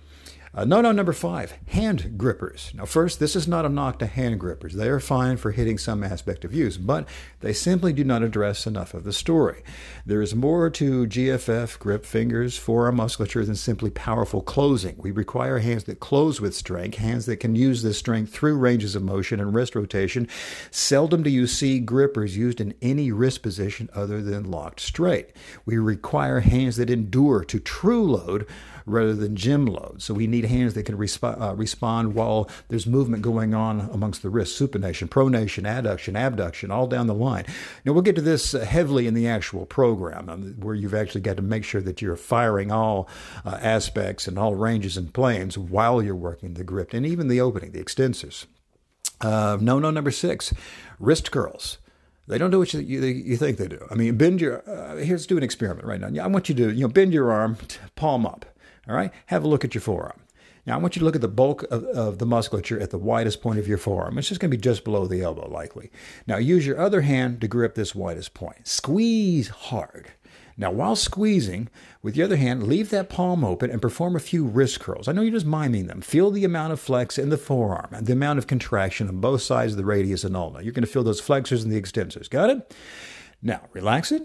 Uh, 0.57 0.65
no, 0.65 0.81
no, 0.81 0.91
number 0.91 1.13
five, 1.13 1.53
hand 1.69 2.17
grippers. 2.17 2.73
Now, 2.75 2.87
first, 2.87 3.21
this 3.21 3.37
is 3.37 3.47
not 3.47 3.67
a 3.67 3.69
knock 3.69 3.99
to 3.99 4.07
hand 4.07 4.41
grippers. 4.41 4.73
They 4.73 4.89
are 4.89 5.01
fine 5.01 5.37
for 5.37 5.51
hitting 5.51 5.77
some 5.77 6.03
aspect 6.03 6.47
of 6.47 6.55
use, 6.55 6.79
but 6.79 7.07
they 7.41 7.53
simply 7.53 7.93
do 7.93 8.05
not 8.05 8.23
address 8.23 8.67
enough 8.67 8.95
of 8.95 9.05
the 9.05 9.13
story. 9.13 9.63
There 10.07 10.23
is 10.23 10.35
more 10.35 10.71
to 10.71 11.07
GFF, 11.07 11.79
grip, 11.79 12.07
fingers, 12.07 12.57
forearm 12.57 12.97
musculature 12.97 13.45
than 13.45 13.57
simply 13.57 13.91
powerful 13.91 14.41
closing. 14.41 14.95
We 14.97 15.11
require 15.11 15.59
hands 15.59 15.85
that 15.85 16.01
close 16.01 16.41
with 16.41 16.55
strength, 16.55 16.97
hands 16.97 17.27
that 17.27 17.37
can 17.37 17.55
use 17.55 17.83
this 17.83 17.99
strength 17.99 18.33
through 18.33 18.57
ranges 18.57 18.97
of 18.97 19.03
motion 19.03 19.41
and 19.41 19.55
wrist 19.55 19.75
rotation. 19.75 20.27
Seldom 20.71 21.23
do 21.23 21.29
you 21.29 21.47
see 21.47 21.81
grippers 21.81 22.35
used 22.35 22.63
in 22.63 22.73
any 22.81 23.13
wrist 23.13 23.43
position 23.43 23.91
other 23.93 24.23
than 24.23 24.51
locked 24.51 24.81
straight. 24.81 25.33
We 25.67 25.77
require 25.77 26.41
hands 26.41 26.79
that 26.79 26.89
endure 26.89 27.45
to 27.45 27.61
true 27.61 28.11
load 28.11 28.47
rather 28.87 29.15
than 29.15 29.35
gym 29.35 29.67
load. 29.67 30.01
So 30.01 30.15
we 30.15 30.27
need 30.27 30.45
hands 30.45 30.75
that 30.75 30.85
can 30.85 30.97
resp- 30.97 31.41
uh, 31.41 31.55
respond 31.55 32.15
while 32.15 32.49
there's 32.69 32.87
movement 32.87 33.23
going 33.23 33.53
on 33.53 33.91
amongst 33.93 34.23
the 34.23 34.31
wrists, 34.31 34.59
supination, 34.59 35.09
pronation, 35.09 35.65
adduction, 35.65 36.17
abduction, 36.17 36.71
all 36.71 36.87
down 36.87 37.09
the 37.09 37.15
line. 37.15 37.45
Now 37.85 37.93
we'll 37.93 38.03
get 38.03 38.15
to 38.17 38.23
this 38.23 38.55
uh, 38.55 38.61
heavily 38.61 39.07
in 39.07 39.15
the 39.15 39.27
actual 39.27 39.67
program, 39.67 40.29
um, 40.29 40.55
where 40.59 40.75
you've 40.75 40.95
actually 40.95 41.21
got 41.21 41.37
to 41.37 41.43
make 41.43 41.65
sure 41.65 41.83
that 41.83 42.01
you're 42.01 42.17
firing 42.17 42.71
all 42.71 43.09
uh, 43.45 43.59
aspects 43.61 44.29
and 44.29 44.39
all 44.39 44.55
ranges 44.55 44.97
and 44.97 45.13
planes 45.13 45.59
while 45.59 46.01
you're 46.01 46.15
working 46.15 46.55
the 46.55 46.65
grip 46.65 46.95
and 46.95 47.05
even 47.05 47.29
the 47.29 47.41
opening, 47.41 47.73
the 47.73 47.83
extensors. 47.83 48.47
Uh, 49.21 49.59
no, 49.61 49.79
no, 49.79 49.91
number 49.91 50.11
six, 50.11 50.55
wrist 51.01 51.31
curls. 51.31 51.79
They 52.29 52.39
don't 52.39 52.51
do 52.51 52.59
what 52.59 52.75
you, 52.75 52.81
you, 52.81 53.01
you 53.03 53.37
think 53.37 53.57
they 53.57 53.69
do. 53.69 53.87
I 53.91 53.95
mean, 53.95 54.17
bend 54.17 54.41
your. 54.41 54.69
Uh, 54.69 54.97
here's 54.97 55.27
do 55.27 55.37
an 55.37 55.45
experiment 55.45 55.87
right 55.87 56.01
now. 56.01 56.25
I 56.25 56.27
want 56.27 56.49
you 56.49 56.55
to 56.57 56.73
you 56.73 56.83
know 56.83 56.89
bend 56.89 57.13
your 57.13 57.31
arm, 57.31 57.57
palm 57.95 58.27
up. 58.27 58.45
All 58.89 58.95
right, 58.95 59.13
have 59.27 59.45
a 59.45 59.49
look 59.49 59.65
at 59.65 59.75
your 59.75 59.83
forearm. 59.83 60.21
Now, 60.67 60.75
I 60.75 60.79
want 60.79 60.97
you 60.97 61.01
to 61.01 61.05
look 61.05 61.15
at 61.15 61.21
the 61.21 61.29
bulk 61.29 61.63
of, 61.65 61.85
of, 61.85 62.19
the 62.19 62.27
musculature 62.27 62.81
at 62.81 62.91
the 62.91 62.99
widest 62.99 63.41
point 63.41 63.61
of 63.61 63.69
your 63.69 63.79
forearm. 63.79 64.19
It's 64.19 64.29
just 64.29 64.41
going 64.41 64.51
to 64.51 64.57
be 64.57 64.61
just 64.61 64.83
below 64.83 65.07
the 65.07 65.23
elbow, 65.23 65.49
likely. 65.49 65.93
Now, 66.27 66.39
use 66.39 66.67
your 66.67 66.81
other 66.81 67.03
hand 67.03 67.41
to 67.41 67.49
grip 67.49 67.77
this 67.77 67.95
widest 67.95 68.35
point. 68.35 68.67
Squeeze 68.67 69.47
hard. 69.49 70.11
Now, 70.57 70.73
while 70.73 70.97
squeezing, 70.97 71.69
with 72.03 72.17
your 72.17 72.25
other 72.25 72.37
hand, 72.37 72.65
leave 72.65 72.91
that 72.91 73.11
palm 73.11 73.45
open 73.45 73.71
and 73.71 73.81
perform 73.81 74.17
a 74.17 74.21
few 74.21 74.45
wrist 74.45 74.81
curls. 74.81 75.07
I 75.07 75.13
know 75.13 75.21
you're 75.21 75.33
just 75.33 75.47
miming 75.47 75.87
them. 75.87 76.01
Feel 76.01 76.31
the 76.31 76.45
amount 76.45 76.73
of 76.73 76.81
flex 76.81 77.19
in 77.19 77.29
the 77.29 77.37
forearm 77.37 77.89
and 77.93 78.07
the 78.07 78.15
amount 78.15 78.39
of 78.39 78.47
contraction 78.47 79.07
on 79.09 79.21
both 79.21 79.43
sides 79.43 79.75
of 79.75 79.77
the 79.77 79.85
radius 79.85 80.25
and 80.25 80.35
ulna. 80.35 80.63
You're 80.63 80.73
going 80.73 80.85
to 80.85 80.91
feel 80.91 81.05
those 81.05 81.21
flexors 81.21 81.63
and 81.63 81.73
the 81.73 81.81
extensors. 81.81 82.31
Got 82.31 82.51
it? 82.51 82.75
Now, 83.43 83.61
relax 83.73 84.11
it. 84.11 84.23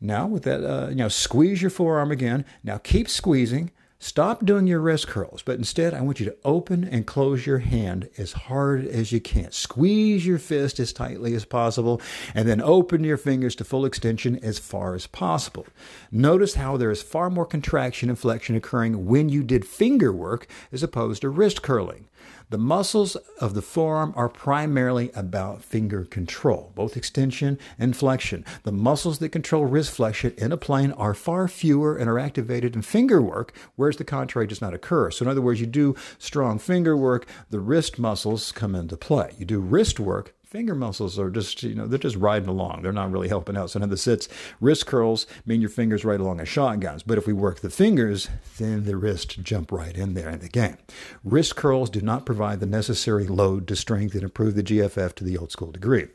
Now, 0.00 0.26
with 0.26 0.42
that, 0.42 0.64
uh, 0.64 0.88
you 0.88 0.96
know, 0.96 1.08
squeeze 1.08 1.62
your 1.62 1.70
forearm 1.70 2.10
again. 2.10 2.44
Now, 2.64 2.78
keep 2.78 3.08
squeezing. 3.08 3.70
Stop 4.02 4.46
doing 4.46 4.66
your 4.66 4.80
wrist 4.80 5.08
curls, 5.08 5.42
but 5.42 5.58
instead, 5.58 5.92
I 5.92 6.00
want 6.00 6.20
you 6.20 6.24
to 6.24 6.36
open 6.42 6.84
and 6.84 7.06
close 7.06 7.46
your 7.46 7.58
hand 7.58 8.08
as 8.16 8.32
hard 8.32 8.86
as 8.86 9.12
you 9.12 9.20
can. 9.20 9.52
Squeeze 9.52 10.24
your 10.24 10.38
fist 10.38 10.80
as 10.80 10.90
tightly 10.90 11.34
as 11.34 11.44
possible, 11.44 12.00
and 12.34 12.48
then 12.48 12.62
open 12.62 13.04
your 13.04 13.18
fingers 13.18 13.54
to 13.56 13.64
full 13.64 13.84
extension 13.84 14.42
as 14.42 14.58
far 14.58 14.94
as 14.94 15.06
possible. 15.06 15.66
Notice 16.10 16.54
how 16.54 16.78
there 16.78 16.90
is 16.90 17.02
far 17.02 17.28
more 17.28 17.44
contraction 17.44 18.08
and 18.08 18.18
flexion 18.18 18.56
occurring 18.56 19.04
when 19.04 19.28
you 19.28 19.42
did 19.42 19.66
finger 19.66 20.10
work 20.10 20.46
as 20.72 20.82
opposed 20.82 21.20
to 21.20 21.28
wrist 21.28 21.60
curling. 21.60 22.08
The 22.50 22.58
muscles 22.58 23.16
of 23.40 23.54
the 23.54 23.62
forearm 23.62 24.12
are 24.16 24.28
primarily 24.28 25.10
about 25.14 25.62
finger 25.62 26.04
control, 26.04 26.72
both 26.74 26.96
extension 26.96 27.58
and 27.78 27.96
flexion. 27.96 28.44
The 28.64 28.72
muscles 28.72 29.18
that 29.18 29.28
control 29.28 29.66
wrist 29.66 29.92
flexion 29.92 30.34
in 30.36 30.50
a 30.50 30.56
plane 30.56 30.90
are 30.92 31.14
far 31.14 31.46
fewer 31.46 31.96
and 31.96 32.10
are 32.10 32.18
activated 32.18 32.74
in 32.74 32.82
finger 32.82 33.22
work, 33.22 33.52
whereas 33.76 33.98
the 33.98 34.04
contrary 34.04 34.46
does 34.46 34.60
not 34.60 34.74
occur. 34.74 35.10
So, 35.10 35.24
in 35.24 35.30
other 35.30 35.40
words, 35.40 35.60
you 35.60 35.66
do 35.66 35.94
strong 36.18 36.58
finger 36.58 36.96
work, 36.96 37.26
the 37.50 37.60
wrist 37.60 37.98
muscles 37.98 38.50
come 38.52 38.74
into 38.74 38.96
play. 38.96 39.34
You 39.38 39.46
do 39.46 39.60
wrist 39.60 40.00
work, 40.00 40.34
finger 40.50 40.74
muscles 40.74 41.16
are 41.16 41.30
just, 41.30 41.62
you 41.62 41.76
know, 41.76 41.86
they're 41.86 41.96
just 41.96 42.16
riding 42.16 42.48
along. 42.48 42.82
They're 42.82 42.92
not 42.92 43.12
really 43.12 43.28
helping 43.28 43.56
out. 43.56 43.70
So 43.70 43.78
now 43.78 43.86
the 43.86 43.96
sits, 43.96 44.28
wrist 44.60 44.84
curls 44.84 45.28
mean 45.46 45.60
your 45.60 45.70
fingers 45.70 46.04
right 46.04 46.18
along 46.18 46.40
as 46.40 46.48
shotguns. 46.48 47.04
But 47.04 47.18
if 47.18 47.26
we 47.28 47.32
work 47.32 47.60
the 47.60 47.70
fingers, 47.70 48.28
then 48.58 48.84
the 48.84 48.96
wrist 48.96 49.40
jump 49.44 49.70
right 49.70 49.96
in 49.96 50.14
there 50.14 50.28
in 50.28 50.40
the 50.40 50.48
game. 50.48 50.76
Wrist 51.22 51.54
curls 51.54 51.88
do 51.88 52.00
not 52.00 52.26
provide 52.26 52.58
the 52.58 52.66
necessary 52.66 53.28
load 53.28 53.68
to 53.68 53.76
strength 53.76 54.14
and 54.14 54.24
improve 54.24 54.56
the 54.56 54.64
GFF 54.64 55.14
to 55.14 55.24
the 55.24 55.38
old 55.38 55.52
school 55.52 55.70
degree. 55.70 56.08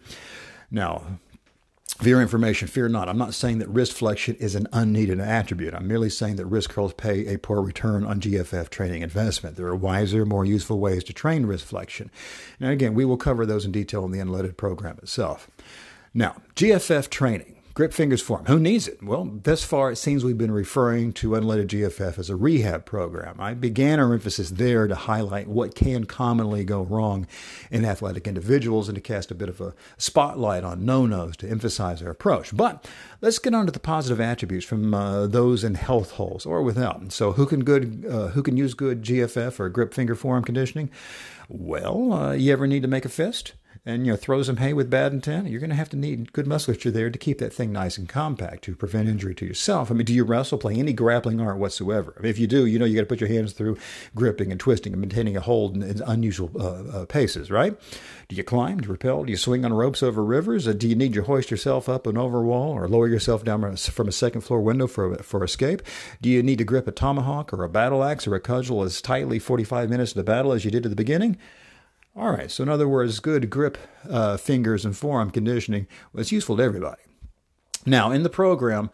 Now, 0.69 1.19
your 2.03 2.21
information, 2.21 2.67
fear 2.67 2.89
not. 2.89 3.08
I'm 3.08 3.17
not 3.17 3.34
saying 3.34 3.60
that 3.60 3.69
wrist 3.69 3.93
flexion 3.93 4.36
is 4.36 4.53
an 4.55 4.67
unneeded 4.73 5.19
attribute. 5.19 5.73
I'm 5.73 5.88
merely 5.88 6.10
saying 6.10 6.36
that 6.36 6.45
wrist 6.45 6.69
curls 6.69 6.93
pay 6.93 7.34
a 7.34 7.39
poor 7.39 7.62
return 7.62 8.03
on 8.03 8.19
GFF 8.19 8.69
training 8.69 9.01
investment. 9.01 9.55
There 9.55 9.67
are 9.67 9.75
wiser, 9.75 10.25
more 10.25 10.43
useful 10.43 10.79
ways 10.79 11.03
to 11.05 11.13
train 11.13 11.45
wrist 11.45 11.65
flexion. 11.65 12.12
And 12.60 12.69
again, 12.69 12.95
we 12.95 13.05
will 13.05 13.17
cover 13.17 13.45
those 13.45 13.65
in 13.65 13.71
detail 13.71 14.03
in 14.03 14.12
the 14.12 14.19
unleaded 14.19 14.58
program 14.58 14.97
itself. 14.97 15.49
Now, 16.13 16.41
GFF 16.55 17.10
training. 17.10 17.55
Grip 17.76 17.92
fingers 17.92 18.22
form. 18.22 18.46
Who 18.46 18.58
needs 18.58 18.88
it? 18.88 19.04
Well, 19.04 19.30
thus 19.44 19.66
far 19.66 19.92
it 19.92 19.98
seems 19.98 20.24
we've 20.24 20.38
been 20.38 20.50
referring 20.50 21.12
to 21.16 21.32
unleaded 21.32 21.68
GFF 21.68 22.18
as 22.18 22.30
a 22.30 22.36
rehab 22.38 22.86
program. 22.86 23.36
I 23.38 23.54
began 23.54 24.00
our 24.00 24.14
emphasis 24.14 24.50
there 24.50 24.88
to 24.88 24.96
highlight 24.96 25.50
what 25.50 25.76
can 25.76 26.06
commonly 26.06 26.64
go 26.64 26.84
wrong 26.84 27.28
in 27.70 27.84
athletic 27.84 28.28
individuals 28.30 28.88
and 28.88 28.96
to 28.96 29.02
cast 29.02 29.30
a 29.30 29.36
bit 29.36 29.50
of 29.50 29.60
a 29.60 29.74
spotlight 29.98 30.64
on 30.64 30.86
no-nos 30.86 31.36
to 31.36 31.50
emphasize 31.50 32.02
our 32.02 32.12
approach. 32.12 32.56
But 32.56 32.88
let's 33.20 33.40
get 33.40 33.54
on 33.54 33.66
to 33.66 33.74
the 33.74 33.80
positive 33.82 34.22
attributes 34.22 34.66
from 34.66 34.94
uh, 34.94 35.28
those 35.28 35.66
in 35.66 35.76
health 35.76 36.12
holes 36.12 36.46
or 36.46 36.62
without. 36.62 37.12
So, 37.12 37.34
who 37.34 37.46
can 37.46 37.66
good 37.66 38.06
uh, 38.10 38.28
who 38.28 38.42
can 38.42 38.56
use 38.56 38.74
good 38.74 39.04
GFF 39.04 39.60
or 39.60 39.68
grip 39.68 39.94
finger 39.94 40.16
forearm 40.16 40.46
conditioning? 40.46 40.92
Well, 41.50 42.14
uh, 42.14 42.32
you 42.32 42.54
ever 42.54 42.68
need 42.68 42.84
to 42.84 42.88
make 42.88 43.04
a 43.04 43.10
fist? 43.10 43.52
And 43.86 44.06
you 44.06 44.12
know 44.12 44.17
throw 44.17 44.41
some 44.41 44.58
hay 44.58 44.74
with 44.74 44.89
bad 44.89 45.13
intent, 45.13 45.48
you're 45.48 45.60
going 45.60 45.69
to 45.69 45.76
have 45.76 45.89
to 45.89 45.98
need 45.98 46.34
good 46.34 46.48
musculature 46.48 46.89
there 46.89 47.10
to 47.10 47.19
keep 47.19 47.38
that 47.38 47.54
thing 47.54 47.71
nice 47.71 47.98
and 47.98 48.10
compact 48.10 48.63
to 48.63 48.76
prevent 48.76 49.08
injury 49.08 49.36
to 49.36 49.45
yourself. 49.45 49.91
I 49.91 49.93
mean, 49.93 50.06
do 50.06 50.13
you 50.13 50.24
wrestle, 50.24 50.58
play 50.58 50.76
any 50.76 50.91
grappling 50.91 51.39
art 51.39 51.60
whatsoever? 51.60 52.15
I 52.17 52.24
mean, 52.24 52.30
if 52.32 52.39
you 52.39 52.48
do, 52.48 52.65
you 52.65 52.80
know 52.80 52.86
you 52.86 52.95
got 52.95 53.02
to 53.02 53.08
put 53.08 53.19
your 53.19 53.30
hands 53.30 53.54
through 53.54 53.78
gripping 54.15 54.52
and 54.52 54.60
twisting 54.60 54.93
and 54.93 55.02
maintaining 55.02 55.38
a 55.38 55.41
hold 55.41 55.76
in, 55.76 55.84
in 55.84 56.02
unusual 56.02 56.50
uh, 56.60 57.02
uh, 57.02 57.06
paces, 57.06 57.52
right? 57.52 57.80
Do 58.28 58.36
you 58.36 58.43
climb? 58.43 58.80
Do 58.80 58.88
you 58.88 58.91
rappel? 58.91 59.26
Do 59.26 59.32
you 59.32 59.38
swing 59.38 59.63
on 59.63 59.74
ropes 59.74 60.02
over 60.02 60.24
rivers? 60.24 60.65
Do 60.65 60.88
you 60.88 60.95
need 60.95 61.13
to 61.13 61.24
hoist 61.24 61.52
yourself 61.52 61.88
up 61.88 62.08
an 62.08 62.17
over 62.17 62.41
wall 62.41 62.71
or 62.71 62.88
lower 62.88 63.08
yourself 63.08 63.43
down 63.43 63.76
from 63.76 64.08
a 64.08 64.12
second 64.12 64.41
floor 64.41 64.62
window 64.62 64.88
for 64.88 65.15
for 65.17 65.43
escape? 65.43 65.84
Do 66.21 66.30
you 66.30 66.41
need 66.41 66.58
to 66.58 66.63
grip 66.63 66.88
a 66.88 66.91
tomahawk 66.91 67.54
or 67.54 67.63
a 67.63 67.69
battle 67.69 68.04
axe 68.04 68.26
or 68.26 68.34
a 68.34 68.39
cudgel 68.39 68.84
as 68.84 69.00
tightly 69.02 69.38
45 69.38 69.89
minutes 69.89 70.12
of 70.12 70.17
the 70.17 70.24
battle 70.24 70.54
as 70.54 70.65
you 70.65 70.71
did 70.71 70.86
at 70.86 70.89
the 70.89 70.95
beginning? 70.95 71.38
All 72.17 72.32
right, 72.32 72.49
so 72.49 72.63
in 72.63 72.69
other 72.69 72.88
words, 72.88 73.19
good 73.19 73.49
grip 73.49 73.78
uh, 74.10 74.38
fingers 74.38 74.86
and 74.86 74.95
forearm 74.95 75.32
conditioning 75.32 75.86
was 76.13 76.32
useful 76.32 76.56
to 76.56 76.63
everybody. 76.63 77.01
Now, 77.86 78.12
in 78.12 78.23
the 78.23 78.30
program, 78.30 78.89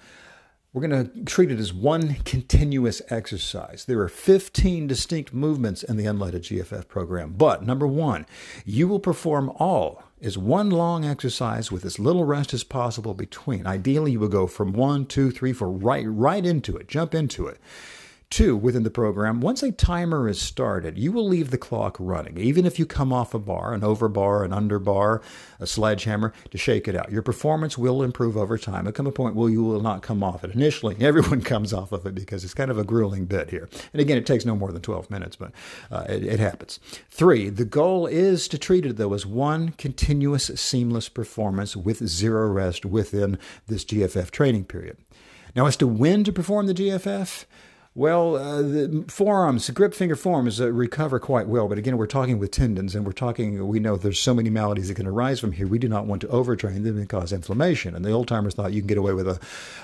we're 0.74 0.88
going 0.88 1.06
to 1.06 1.24
treat 1.26 1.52
it 1.52 1.60
as 1.60 1.72
one 1.72 2.16
continuous 2.26 3.00
exercise. 3.10 3.86
There 3.86 4.00
are 4.00 4.10
15 4.10 4.88
distinct 4.88 5.36
movements 5.36 5.84
in 5.84 5.98
the 5.98 6.06
Unleaded 6.06 6.42
GFF 6.42 6.88
program, 6.88 7.34
but 7.34 7.64
number 7.64 7.86
one, 7.86 8.26
you 8.66 8.88
will 8.88 9.00
perform 9.00 9.52
all 9.58 10.02
as 10.20 10.36
one 10.36 10.72
long 10.72 11.06
exercise 11.06 11.72
with 11.72 11.86
as 11.86 12.00
little 12.00 12.24
rest 12.24 12.56
as 12.56 12.64
possible 12.64 13.14
between. 13.14 13.68
Ideally, 13.68 14.14
you 14.14 14.20
will 14.20 14.30
go 14.30 14.48
from 14.48 14.74
one, 14.74 15.06
two, 15.06 15.30
three, 15.30 15.54
four, 15.54 15.70
right, 15.70 16.06
right 16.08 16.44
into 16.44 16.76
it, 16.76 16.88
jump 16.88 17.14
into 17.14 17.46
it. 17.46 17.60
Two, 18.32 18.56
within 18.56 18.84
the 18.84 18.90
program, 18.90 19.42
once 19.42 19.62
a 19.62 19.74
timer 19.74 20.30
is 20.30 20.40
started, 20.40 20.98
you 20.98 21.12
will 21.12 21.28
leave 21.28 21.52
the 21.52 21.58
clock 21.58 21.98
running, 22.00 22.38
even 22.38 22.66
if 22.66 22.80
you 22.80 22.86
come 22.86 23.12
off 23.12 23.34
a 23.34 23.40
bar, 23.40 23.74
an 23.74 23.84
over 23.84 24.08
bar, 24.08 24.46
an 24.46 24.54
under 24.54 24.80
bar, 24.80 25.22
a 25.60 25.68
sledgehammer, 25.68 26.32
to 26.50 26.58
shake 26.58 26.88
it 26.88 26.96
out. 26.96 27.12
Your 27.12 27.24
performance 27.24 27.78
will 27.78 28.02
improve 28.02 28.38
over 28.38 28.58
time. 28.58 28.86
There 28.86 28.94
come 28.94 29.06
a 29.06 29.12
point 29.12 29.36
where 29.36 29.50
you 29.50 29.62
will 29.66 29.82
not 29.82 30.02
come 30.02 30.24
off 30.24 30.46
it. 30.46 30.56
Initially, 30.56 30.96
everyone 31.02 31.42
comes 31.42 31.74
off 31.74 31.92
of 31.92 32.06
it 32.06 32.16
because 32.16 32.46
it's 32.46 32.54
kind 32.54 32.72
of 32.72 32.78
a 32.78 32.86
grueling 32.86 33.26
bit 33.26 33.50
here. 33.50 33.68
And 33.92 34.00
again, 34.00 34.18
it 34.18 34.26
takes 34.26 34.46
no 34.46 34.56
more 34.56 34.72
than 34.72 34.82
12 34.82 35.12
minutes, 35.12 35.36
but 35.36 35.52
uh, 35.92 36.06
it, 36.08 36.24
it 36.24 36.40
happens. 36.40 36.80
Three, 37.10 37.50
the 37.50 37.66
goal 37.66 38.08
is 38.08 38.48
to 38.48 38.58
treat 38.58 38.86
it, 38.86 38.96
though, 38.96 39.14
as 39.14 39.26
one 39.26 39.74
continuous, 39.74 40.46
seamless 40.56 41.10
performance 41.10 41.76
with 41.76 42.08
zero 42.08 42.48
rest 42.48 42.86
within 42.86 43.38
this 43.68 43.84
GFF 43.84 44.32
training 44.32 44.64
period. 44.64 44.96
Now, 45.54 45.66
as 45.66 45.76
to 45.76 45.86
when 45.86 46.24
to 46.24 46.32
perform 46.32 46.68
the 46.68 46.74
GFF, 46.74 47.44
well, 47.94 48.38
uh, 48.38 48.62
the 48.62 49.06
forearms, 49.10 49.68
the 49.68 49.74
grip 49.74 49.94
finger 49.94 50.16
forearms 50.16 50.62
uh, 50.62 50.72
recover 50.72 51.20
quite 51.20 51.48
well, 51.48 51.68
but 51.68 51.78
again, 51.78 51.98
we're 51.98 52.08
talking 52.08 52.40
with 52.40 52.52
tendons, 52.52 52.96
and 52.96 53.06
we're 53.06 53.12
talking. 53.12 53.68
We 53.68 53.80
know 53.80 53.98
there's 53.98 54.20
so 54.20 54.34
many 54.34 54.50
maladies 54.50 54.88
that 54.88 54.96
can 54.96 55.08
arise 55.08 55.42
from 55.42 55.52
here. 55.52 55.68
We 55.68 55.78
do 55.78 55.90
not 55.90 56.06
want 56.06 56.22
to 56.22 56.28
overtrain 56.28 56.84
them 56.84 56.98
and 56.98 57.10
cause 57.10 57.34
inflammation. 57.34 57.94
And 57.94 58.06
the 58.06 58.12
old 58.12 58.30
timers 58.30 58.54
thought 58.54 58.72
you 58.72 58.82
can 58.82 58.88
get 58.88 58.98
away 58.98 59.14
with 59.14 59.28
a, 59.28 59.40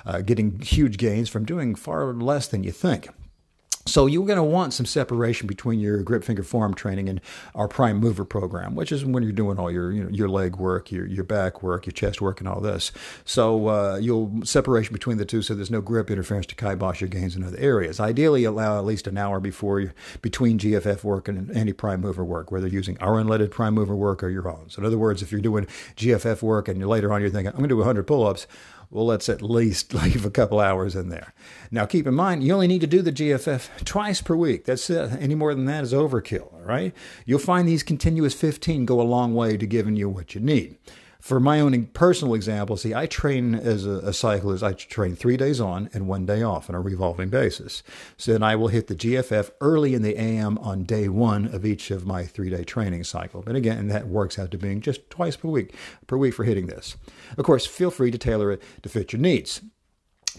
uh, 0.06 0.22
getting 0.22 0.60
huge 0.60 0.98
gains 0.98 1.28
from 1.28 1.44
doing 1.44 1.76
far 1.76 2.14
less 2.14 2.48
than 2.48 2.64
you 2.64 2.72
think. 2.72 3.10
So 3.88 4.06
you're 4.06 4.26
going 4.26 4.38
to 4.38 4.44
want 4.44 4.74
some 4.74 4.86
separation 4.86 5.48
between 5.48 5.80
your 5.80 6.04
grip 6.04 6.24
finger 6.24 6.44
forearm 6.44 6.74
training 6.74 7.10
and 7.10 7.22
our 7.56 7.68
prime 7.68 7.98
mover 7.98 8.26
program, 8.26 8.76
which 8.76 8.92
is 8.92 9.06
when 9.06 9.24
you're 9.24 9.32
doing 9.32 9.58
all 9.58 9.72
your 9.72 9.92
you 9.92 10.04
know, 10.04 10.10
your 10.10 10.30
leg 10.30 10.58
work, 10.58 10.92
your 10.92 11.06
your 11.06 11.24
back 11.24 11.64
work, 11.64 11.86
your 11.86 11.94
chest 11.94 12.22
work, 12.22 12.40
and 12.40 12.48
all 12.48 12.60
this. 12.60 12.92
So 13.26 13.68
uh, 13.70 13.98
you'll 14.02 14.46
separation 14.46 14.94
between 14.94 15.18
the 15.18 15.26
two, 15.26 15.42
so 15.42 15.56
there's 15.56 15.72
no 15.72 15.82
grip 15.82 16.12
interference 16.12 16.46
to 16.48 16.56
kibosh 16.56 17.02
your 17.02 17.10
gains 17.10 17.36
in 17.36 17.44
other 17.44 17.58
areas. 17.58 18.00
Ideally, 18.00 18.44
allow 18.44 18.78
at 18.78 18.86
least 18.86 19.08
an 19.08 19.18
hour 19.18 19.40
before 19.40 19.80
you, 19.80 19.92
between 20.22 20.60
GFF 20.60 21.04
work 21.04 21.28
and 21.28 21.50
any 21.52 21.74
prime 21.74 22.02
mover 22.02 22.24
work, 22.24 22.52
whether 22.52 22.68
using 22.68 22.98
our 23.00 23.14
unleaded 23.14 23.52
prime 23.52 23.74
mover 23.74 23.96
work 23.96 24.22
or 24.24 24.30
your 24.30 24.48
own. 24.48 24.70
So 24.70 24.82
in 24.82 24.86
other 24.86 24.98
words, 24.98 25.22
if 25.22 25.32
you're 25.32 25.42
doing 25.42 25.66
GFF 25.96 26.42
work 26.42 26.68
and 26.68 26.86
later 26.88 27.14
on 27.14 27.22
you're 27.22 27.30
thinking, 27.30 27.48
I'm 27.48 27.58
going 27.58 27.70
to 27.70 27.70
do 27.70 27.78
100 27.78 28.04
pull-ups 28.04 28.48
well, 28.90 29.06
let's 29.06 29.30
at 29.30 29.42
least 29.42 29.94
leave 29.94 30.26
a 30.26 30.32
couple 30.32 30.60
hours 30.60 30.96
in 30.96 31.10
there. 31.10 31.34
Now, 31.72 31.86
keep 31.86 32.08
in 32.08 32.14
mind, 32.14 32.44
you 32.44 32.54
only 32.54 32.68
need 32.68 32.82
to 32.82 32.88
do 32.88 33.02
the 33.02 33.12
GFF 33.12 33.84
twice 33.86 34.22
per 34.22 34.36
week. 34.36 34.66
That's 34.66 34.90
it. 34.90 35.12
Any 35.20 35.36
more 35.36 35.54
than 35.54 35.66
that 35.66 35.84
is 35.84 35.94
overkill, 35.94 36.54
all 36.54 36.62
right? 36.66 36.94
You'll 37.26 37.40
find 37.40 37.68
these 37.68 37.84
continuous 37.84 38.34
15 38.34 38.86
go 38.86 39.02
a 39.02 39.04
long 39.04 39.34
way 39.34 39.58
to 39.58 39.66
giving 39.66 39.96
you 39.96 40.10
what 40.10 40.36
you 40.36 40.42
need 40.42 40.78
for 41.20 41.40
my 41.40 41.60
own 41.60 41.86
personal 41.88 42.34
example, 42.34 42.78
see, 42.78 42.94
I 42.94 43.06
train 43.06 43.56
as 43.56 43.86
a, 43.86 44.00
a, 44.00 44.14
cyclist. 44.14 44.64
I 44.64 44.74
train 44.74 45.16
three 45.16 45.38
days 45.38 45.60
on 45.60 45.90
and 45.94 46.08
one 46.08 46.26
day 46.26 46.44
off 46.44 46.70
on 46.70 46.76
a 46.76 46.82
revolving 46.82 47.30
basis. 47.30 47.84
So 48.18 48.34
then 48.34 48.44
I 48.44 48.56
will 48.56 48.68
hit 48.68 48.88
the 48.88 48.96
GFF 48.96 49.52
early 49.62 49.94
in 49.94 50.02
the 50.02 50.20
AM 50.20 50.58
on 50.60 50.84
day 50.84 51.08
one 51.08 51.48
of 51.48 51.66
each 51.66 51.92
of 51.92 52.06
my 52.06 52.26
three 52.26 52.50
day 52.50 52.64
training 52.64 53.04
cycle. 53.04 53.42
But 53.42 53.56
again, 53.56 53.88
that 53.88 54.08
works 54.08 54.38
out 54.38 54.52
to 54.52 54.58
being 54.58 54.82
just 54.82 55.10
twice 55.10 55.36
per 55.36 55.48
week 55.48 55.74
per 56.06 56.18
week 56.18 56.34
for 56.34 56.44
hitting 56.44 56.68
this. 56.68 56.96
Of 57.38 57.46
course, 57.46 57.66
feel 57.66 57.92
free 57.92 58.12
to 58.12 58.18
tailor 58.18 58.52
it 58.52 58.62
to 58.84 58.90
fit 58.90 59.14
your 59.14 59.22
needs. 59.22 59.62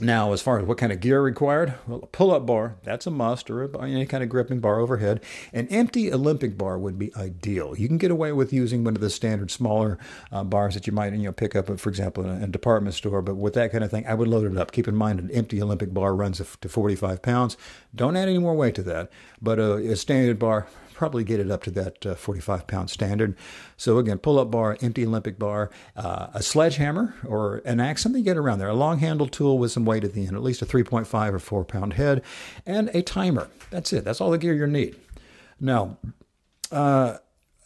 Now, 0.00 0.32
as 0.32 0.40
far 0.40 0.60
as 0.60 0.64
what 0.64 0.78
kind 0.78 0.92
of 0.92 1.00
gear 1.00 1.20
required, 1.20 1.74
well, 1.88 2.00
a 2.04 2.06
pull-up 2.06 2.46
bar, 2.46 2.76
that's 2.84 3.06
a 3.08 3.10
must, 3.10 3.50
or 3.50 3.64
any 3.84 4.06
kind 4.06 4.22
of 4.22 4.28
gripping 4.28 4.60
bar 4.60 4.78
overhead. 4.78 5.20
An 5.52 5.66
empty 5.68 6.12
Olympic 6.12 6.56
bar 6.56 6.78
would 6.78 7.00
be 7.00 7.12
ideal. 7.16 7.76
You 7.76 7.88
can 7.88 7.98
get 7.98 8.12
away 8.12 8.30
with 8.32 8.52
using 8.52 8.84
one 8.84 8.94
of 8.94 9.00
the 9.00 9.10
standard 9.10 9.50
smaller 9.50 9.98
uh, 10.30 10.44
bars 10.44 10.74
that 10.74 10.86
you 10.86 10.92
might 10.92 11.12
you 11.14 11.24
know 11.24 11.32
pick 11.32 11.56
up, 11.56 11.80
for 11.80 11.88
example, 11.88 12.24
in 12.24 12.30
a, 12.30 12.34
in 12.34 12.42
a, 12.44 12.46
department 12.46 12.94
store. 12.94 13.22
But 13.22 13.36
with 13.36 13.54
that 13.54 13.72
kind 13.72 13.82
of 13.82 13.90
thing, 13.90 14.06
I 14.06 14.14
would 14.14 14.28
load 14.28 14.50
it 14.50 14.56
up. 14.56 14.70
Keep 14.70 14.86
in 14.86 14.94
mind, 14.94 15.18
an 15.18 15.32
empty 15.32 15.60
Olympic 15.60 15.92
bar 15.92 16.14
runs 16.14 16.38
to 16.38 16.68
45 16.68 17.20
pounds. 17.20 17.56
Don't 17.92 18.16
add 18.16 18.28
any 18.28 18.38
more 18.38 18.54
weight 18.54 18.76
to 18.76 18.82
that. 18.84 19.10
But 19.42 19.58
a, 19.58 19.74
a 19.90 19.96
standard 19.96 20.38
bar, 20.38 20.68
probably 20.98 21.22
get 21.22 21.38
it 21.38 21.48
up 21.48 21.62
to 21.62 21.70
that 21.70 22.04
uh, 22.04 22.14
45 22.16 22.66
pound 22.66 22.90
standard. 22.90 23.36
So 23.76 23.98
again, 23.98 24.18
pull 24.18 24.38
up 24.38 24.50
bar, 24.50 24.76
empty 24.82 25.06
Olympic 25.06 25.38
bar, 25.38 25.70
uh, 25.96 26.26
a 26.34 26.42
sledgehammer 26.42 27.14
or 27.24 27.62
an 27.64 27.78
axe, 27.78 28.02
something 28.02 28.24
to 28.24 28.28
get 28.28 28.36
around 28.36 28.58
there, 28.58 28.68
a 28.68 28.74
long 28.74 28.98
handled 28.98 29.30
tool 29.30 29.58
with 29.58 29.70
some 29.70 29.84
weight 29.84 30.02
at 30.02 30.12
the 30.12 30.26
end, 30.26 30.34
at 30.34 30.42
least 30.42 30.60
a 30.60 30.66
3.5 30.66 31.32
or 31.32 31.38
4 31.38 31.64
pound 31.64 31.92
head, 31.94 32.20
and 32.66 32.90
a 32.94 33.02
timer. 33.02 33.48
That's 33.70 33.92
it. 33.92 34.04
That's 34.04 34.20
all 34.20 34.32
the 34.32 34.38
gear 34.38 34.54
you 34.54 34.66
need. 34.66 34.96
Now, 35.60 35.98
uh, 36.72 37.18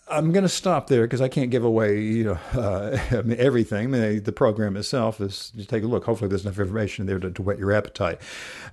I'm 0.09 0.33
going 0.33 0.43
to 0.43 0.49
stop 0.49 0.89
there 0.89 1.03
because 1.03 1.21
I 1.21 1.29
can't 1.29 1.51
give 1.51 1.65
away, 1.65 2.01
you 2.01 2.25
know, 2.25 2.39
uh, 2.61 2.99
everything. 3.39 3.95
I 3.95 3.99
mean, 3.99 4.23
the 4.23 4.33
program 4.33 4.77
itself 4.77 5.21
is 5.21 5.51
just 5.57 5.71
take 5.71 5.85
a 5.85 5.87
look. 5.87 6.05
Hopefully, 6.05 6.29
there's 6.29 6.45
enough 6.45 6.59
information 6.59 7.07
there 7.07 7.19
to, 7.19 7.31
to 7.31 7.43
whet 7.43 7.59
your 7.59 7.73
appetite. 7.73 8.21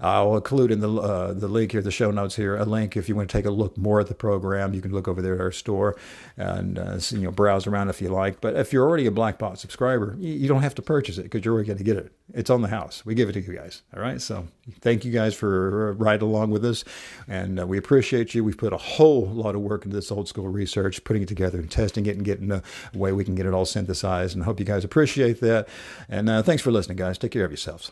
I'll 0.01 0.35
include 0.35 0.71
in 0.71 0.79
the 0.79 0.91
uh, 0.91 1.33
the 1.33 1.47
link 1.47 1.71
here, 1.71 1.81
the 1.81 1.91
show 1.91 2.11
notes 2.11 2.35
here, 2.35 2.57
a 2.57 2.65
link 2.65 2.97
if 2.97 3.07
you 3.07 3.15
want 3.15 3.29
to 3.29 3.37
take 3.37 3.45
a 3.45 3.51
look 3.51 3.77
more 3.77 3.99
at 3.99 4.07
the 4.07 4.15
program. 4.15 4.73
You 4.73 4.81
can 4.81 4.91
look 4.91 5.07
over 5.07 5.21
there 5.21 5.35
at 5.35 5.41
our 5.41 5.51
store 5.51 5.95
and 6.37 6.79
uh, 6.79 6.99
you 7.11 7.19
know 7.19 7.31
browse 7.31 7.67
around 7.67 7.89
if 7.89 8.01
you 8.01 8.09
like. 8.09 8.41
But 8.41 8.55
if 8.55 8.73
you're 8.73 8.87
already 8.87 9.05
a 9.05 9.11
Blackbot 9.11 9.57
subscriber, 9.57 10.15
you, 10.19 10.47
don't 10.47 10.63
have 10.63 10.75
to 10.75 10.81
purchase 10.81 11.17
it 11.17 11.23
because 11.23 11.45
you're 11.45 11.53
already 11.53 11.67
going 11.67 11.77
to 11.77 11.83
get 11.83 11.97
it. 11.97 12.11
It's 12.33 12.49
on 12.49 12.61
the 12.61 12.67
house. 12.67 13.05
We 13.05 13.13
give 13.13 13.29
it 13.29 13.33
to 13.33 13.41
you 13.41 13.53
guys. 13.53 13.83
All 13.95 14.01
right. 14.01 14.21
So 14.21 14.47
thank 14.81 15.05
you 15.05 15.11
guys 15.11 15.35
for 15.35 15.93
riding 15.93 16.27
along 16.27 16.51
with 16.51 16.65
us, 16.65 16.83
and 17.27 17.59
uh, 17.59 17.67
we 17.67 17.77
appreciate 17.77 18.33
you. 18.33 18.43
We've 18.43 18.57
put 18.57 18.73
a 18.73 18.77
whole 18.77 19.27
lot 19.27 19.55
of 19.55 19.61
work 19.61 19.85
into 19.85 19.95
this 19.95 20.11
old 20.11 20.27
school 20.27 20.47
research, 20.47 21.03
putting 21.03 21.18
it 21.21 21.27
together 21.27 21.59
and 21.59 21.69
testing 21.69 22.05
it 22.05 22.15
and 22.15 22.25
getting 22.25 22.51
a 22.51 22.61
way 22.93 23.11
we 23.11 23.23
can 23.23 23.35
get 23.35 23.45
it 23.45 23.53
all 23.53 23.65
synthesized. 23.65 24.35
And 24.35 24.45
hope 24.45 24.59
you 24.59 24.65
guys 24.65 24.83
appreciate 24.83 25.39
that. 25.41 25.67
And 26.07 26.29
uh, 26.29 26.43
thanks 26.43 26.61
for 26.61 26.71
listening, 26.71 26.97
guys. 26.97 27.17
Take 27.17 27.31
care 27.31 27.45
of 27.45 27.51
yourselves. 27.51 27.91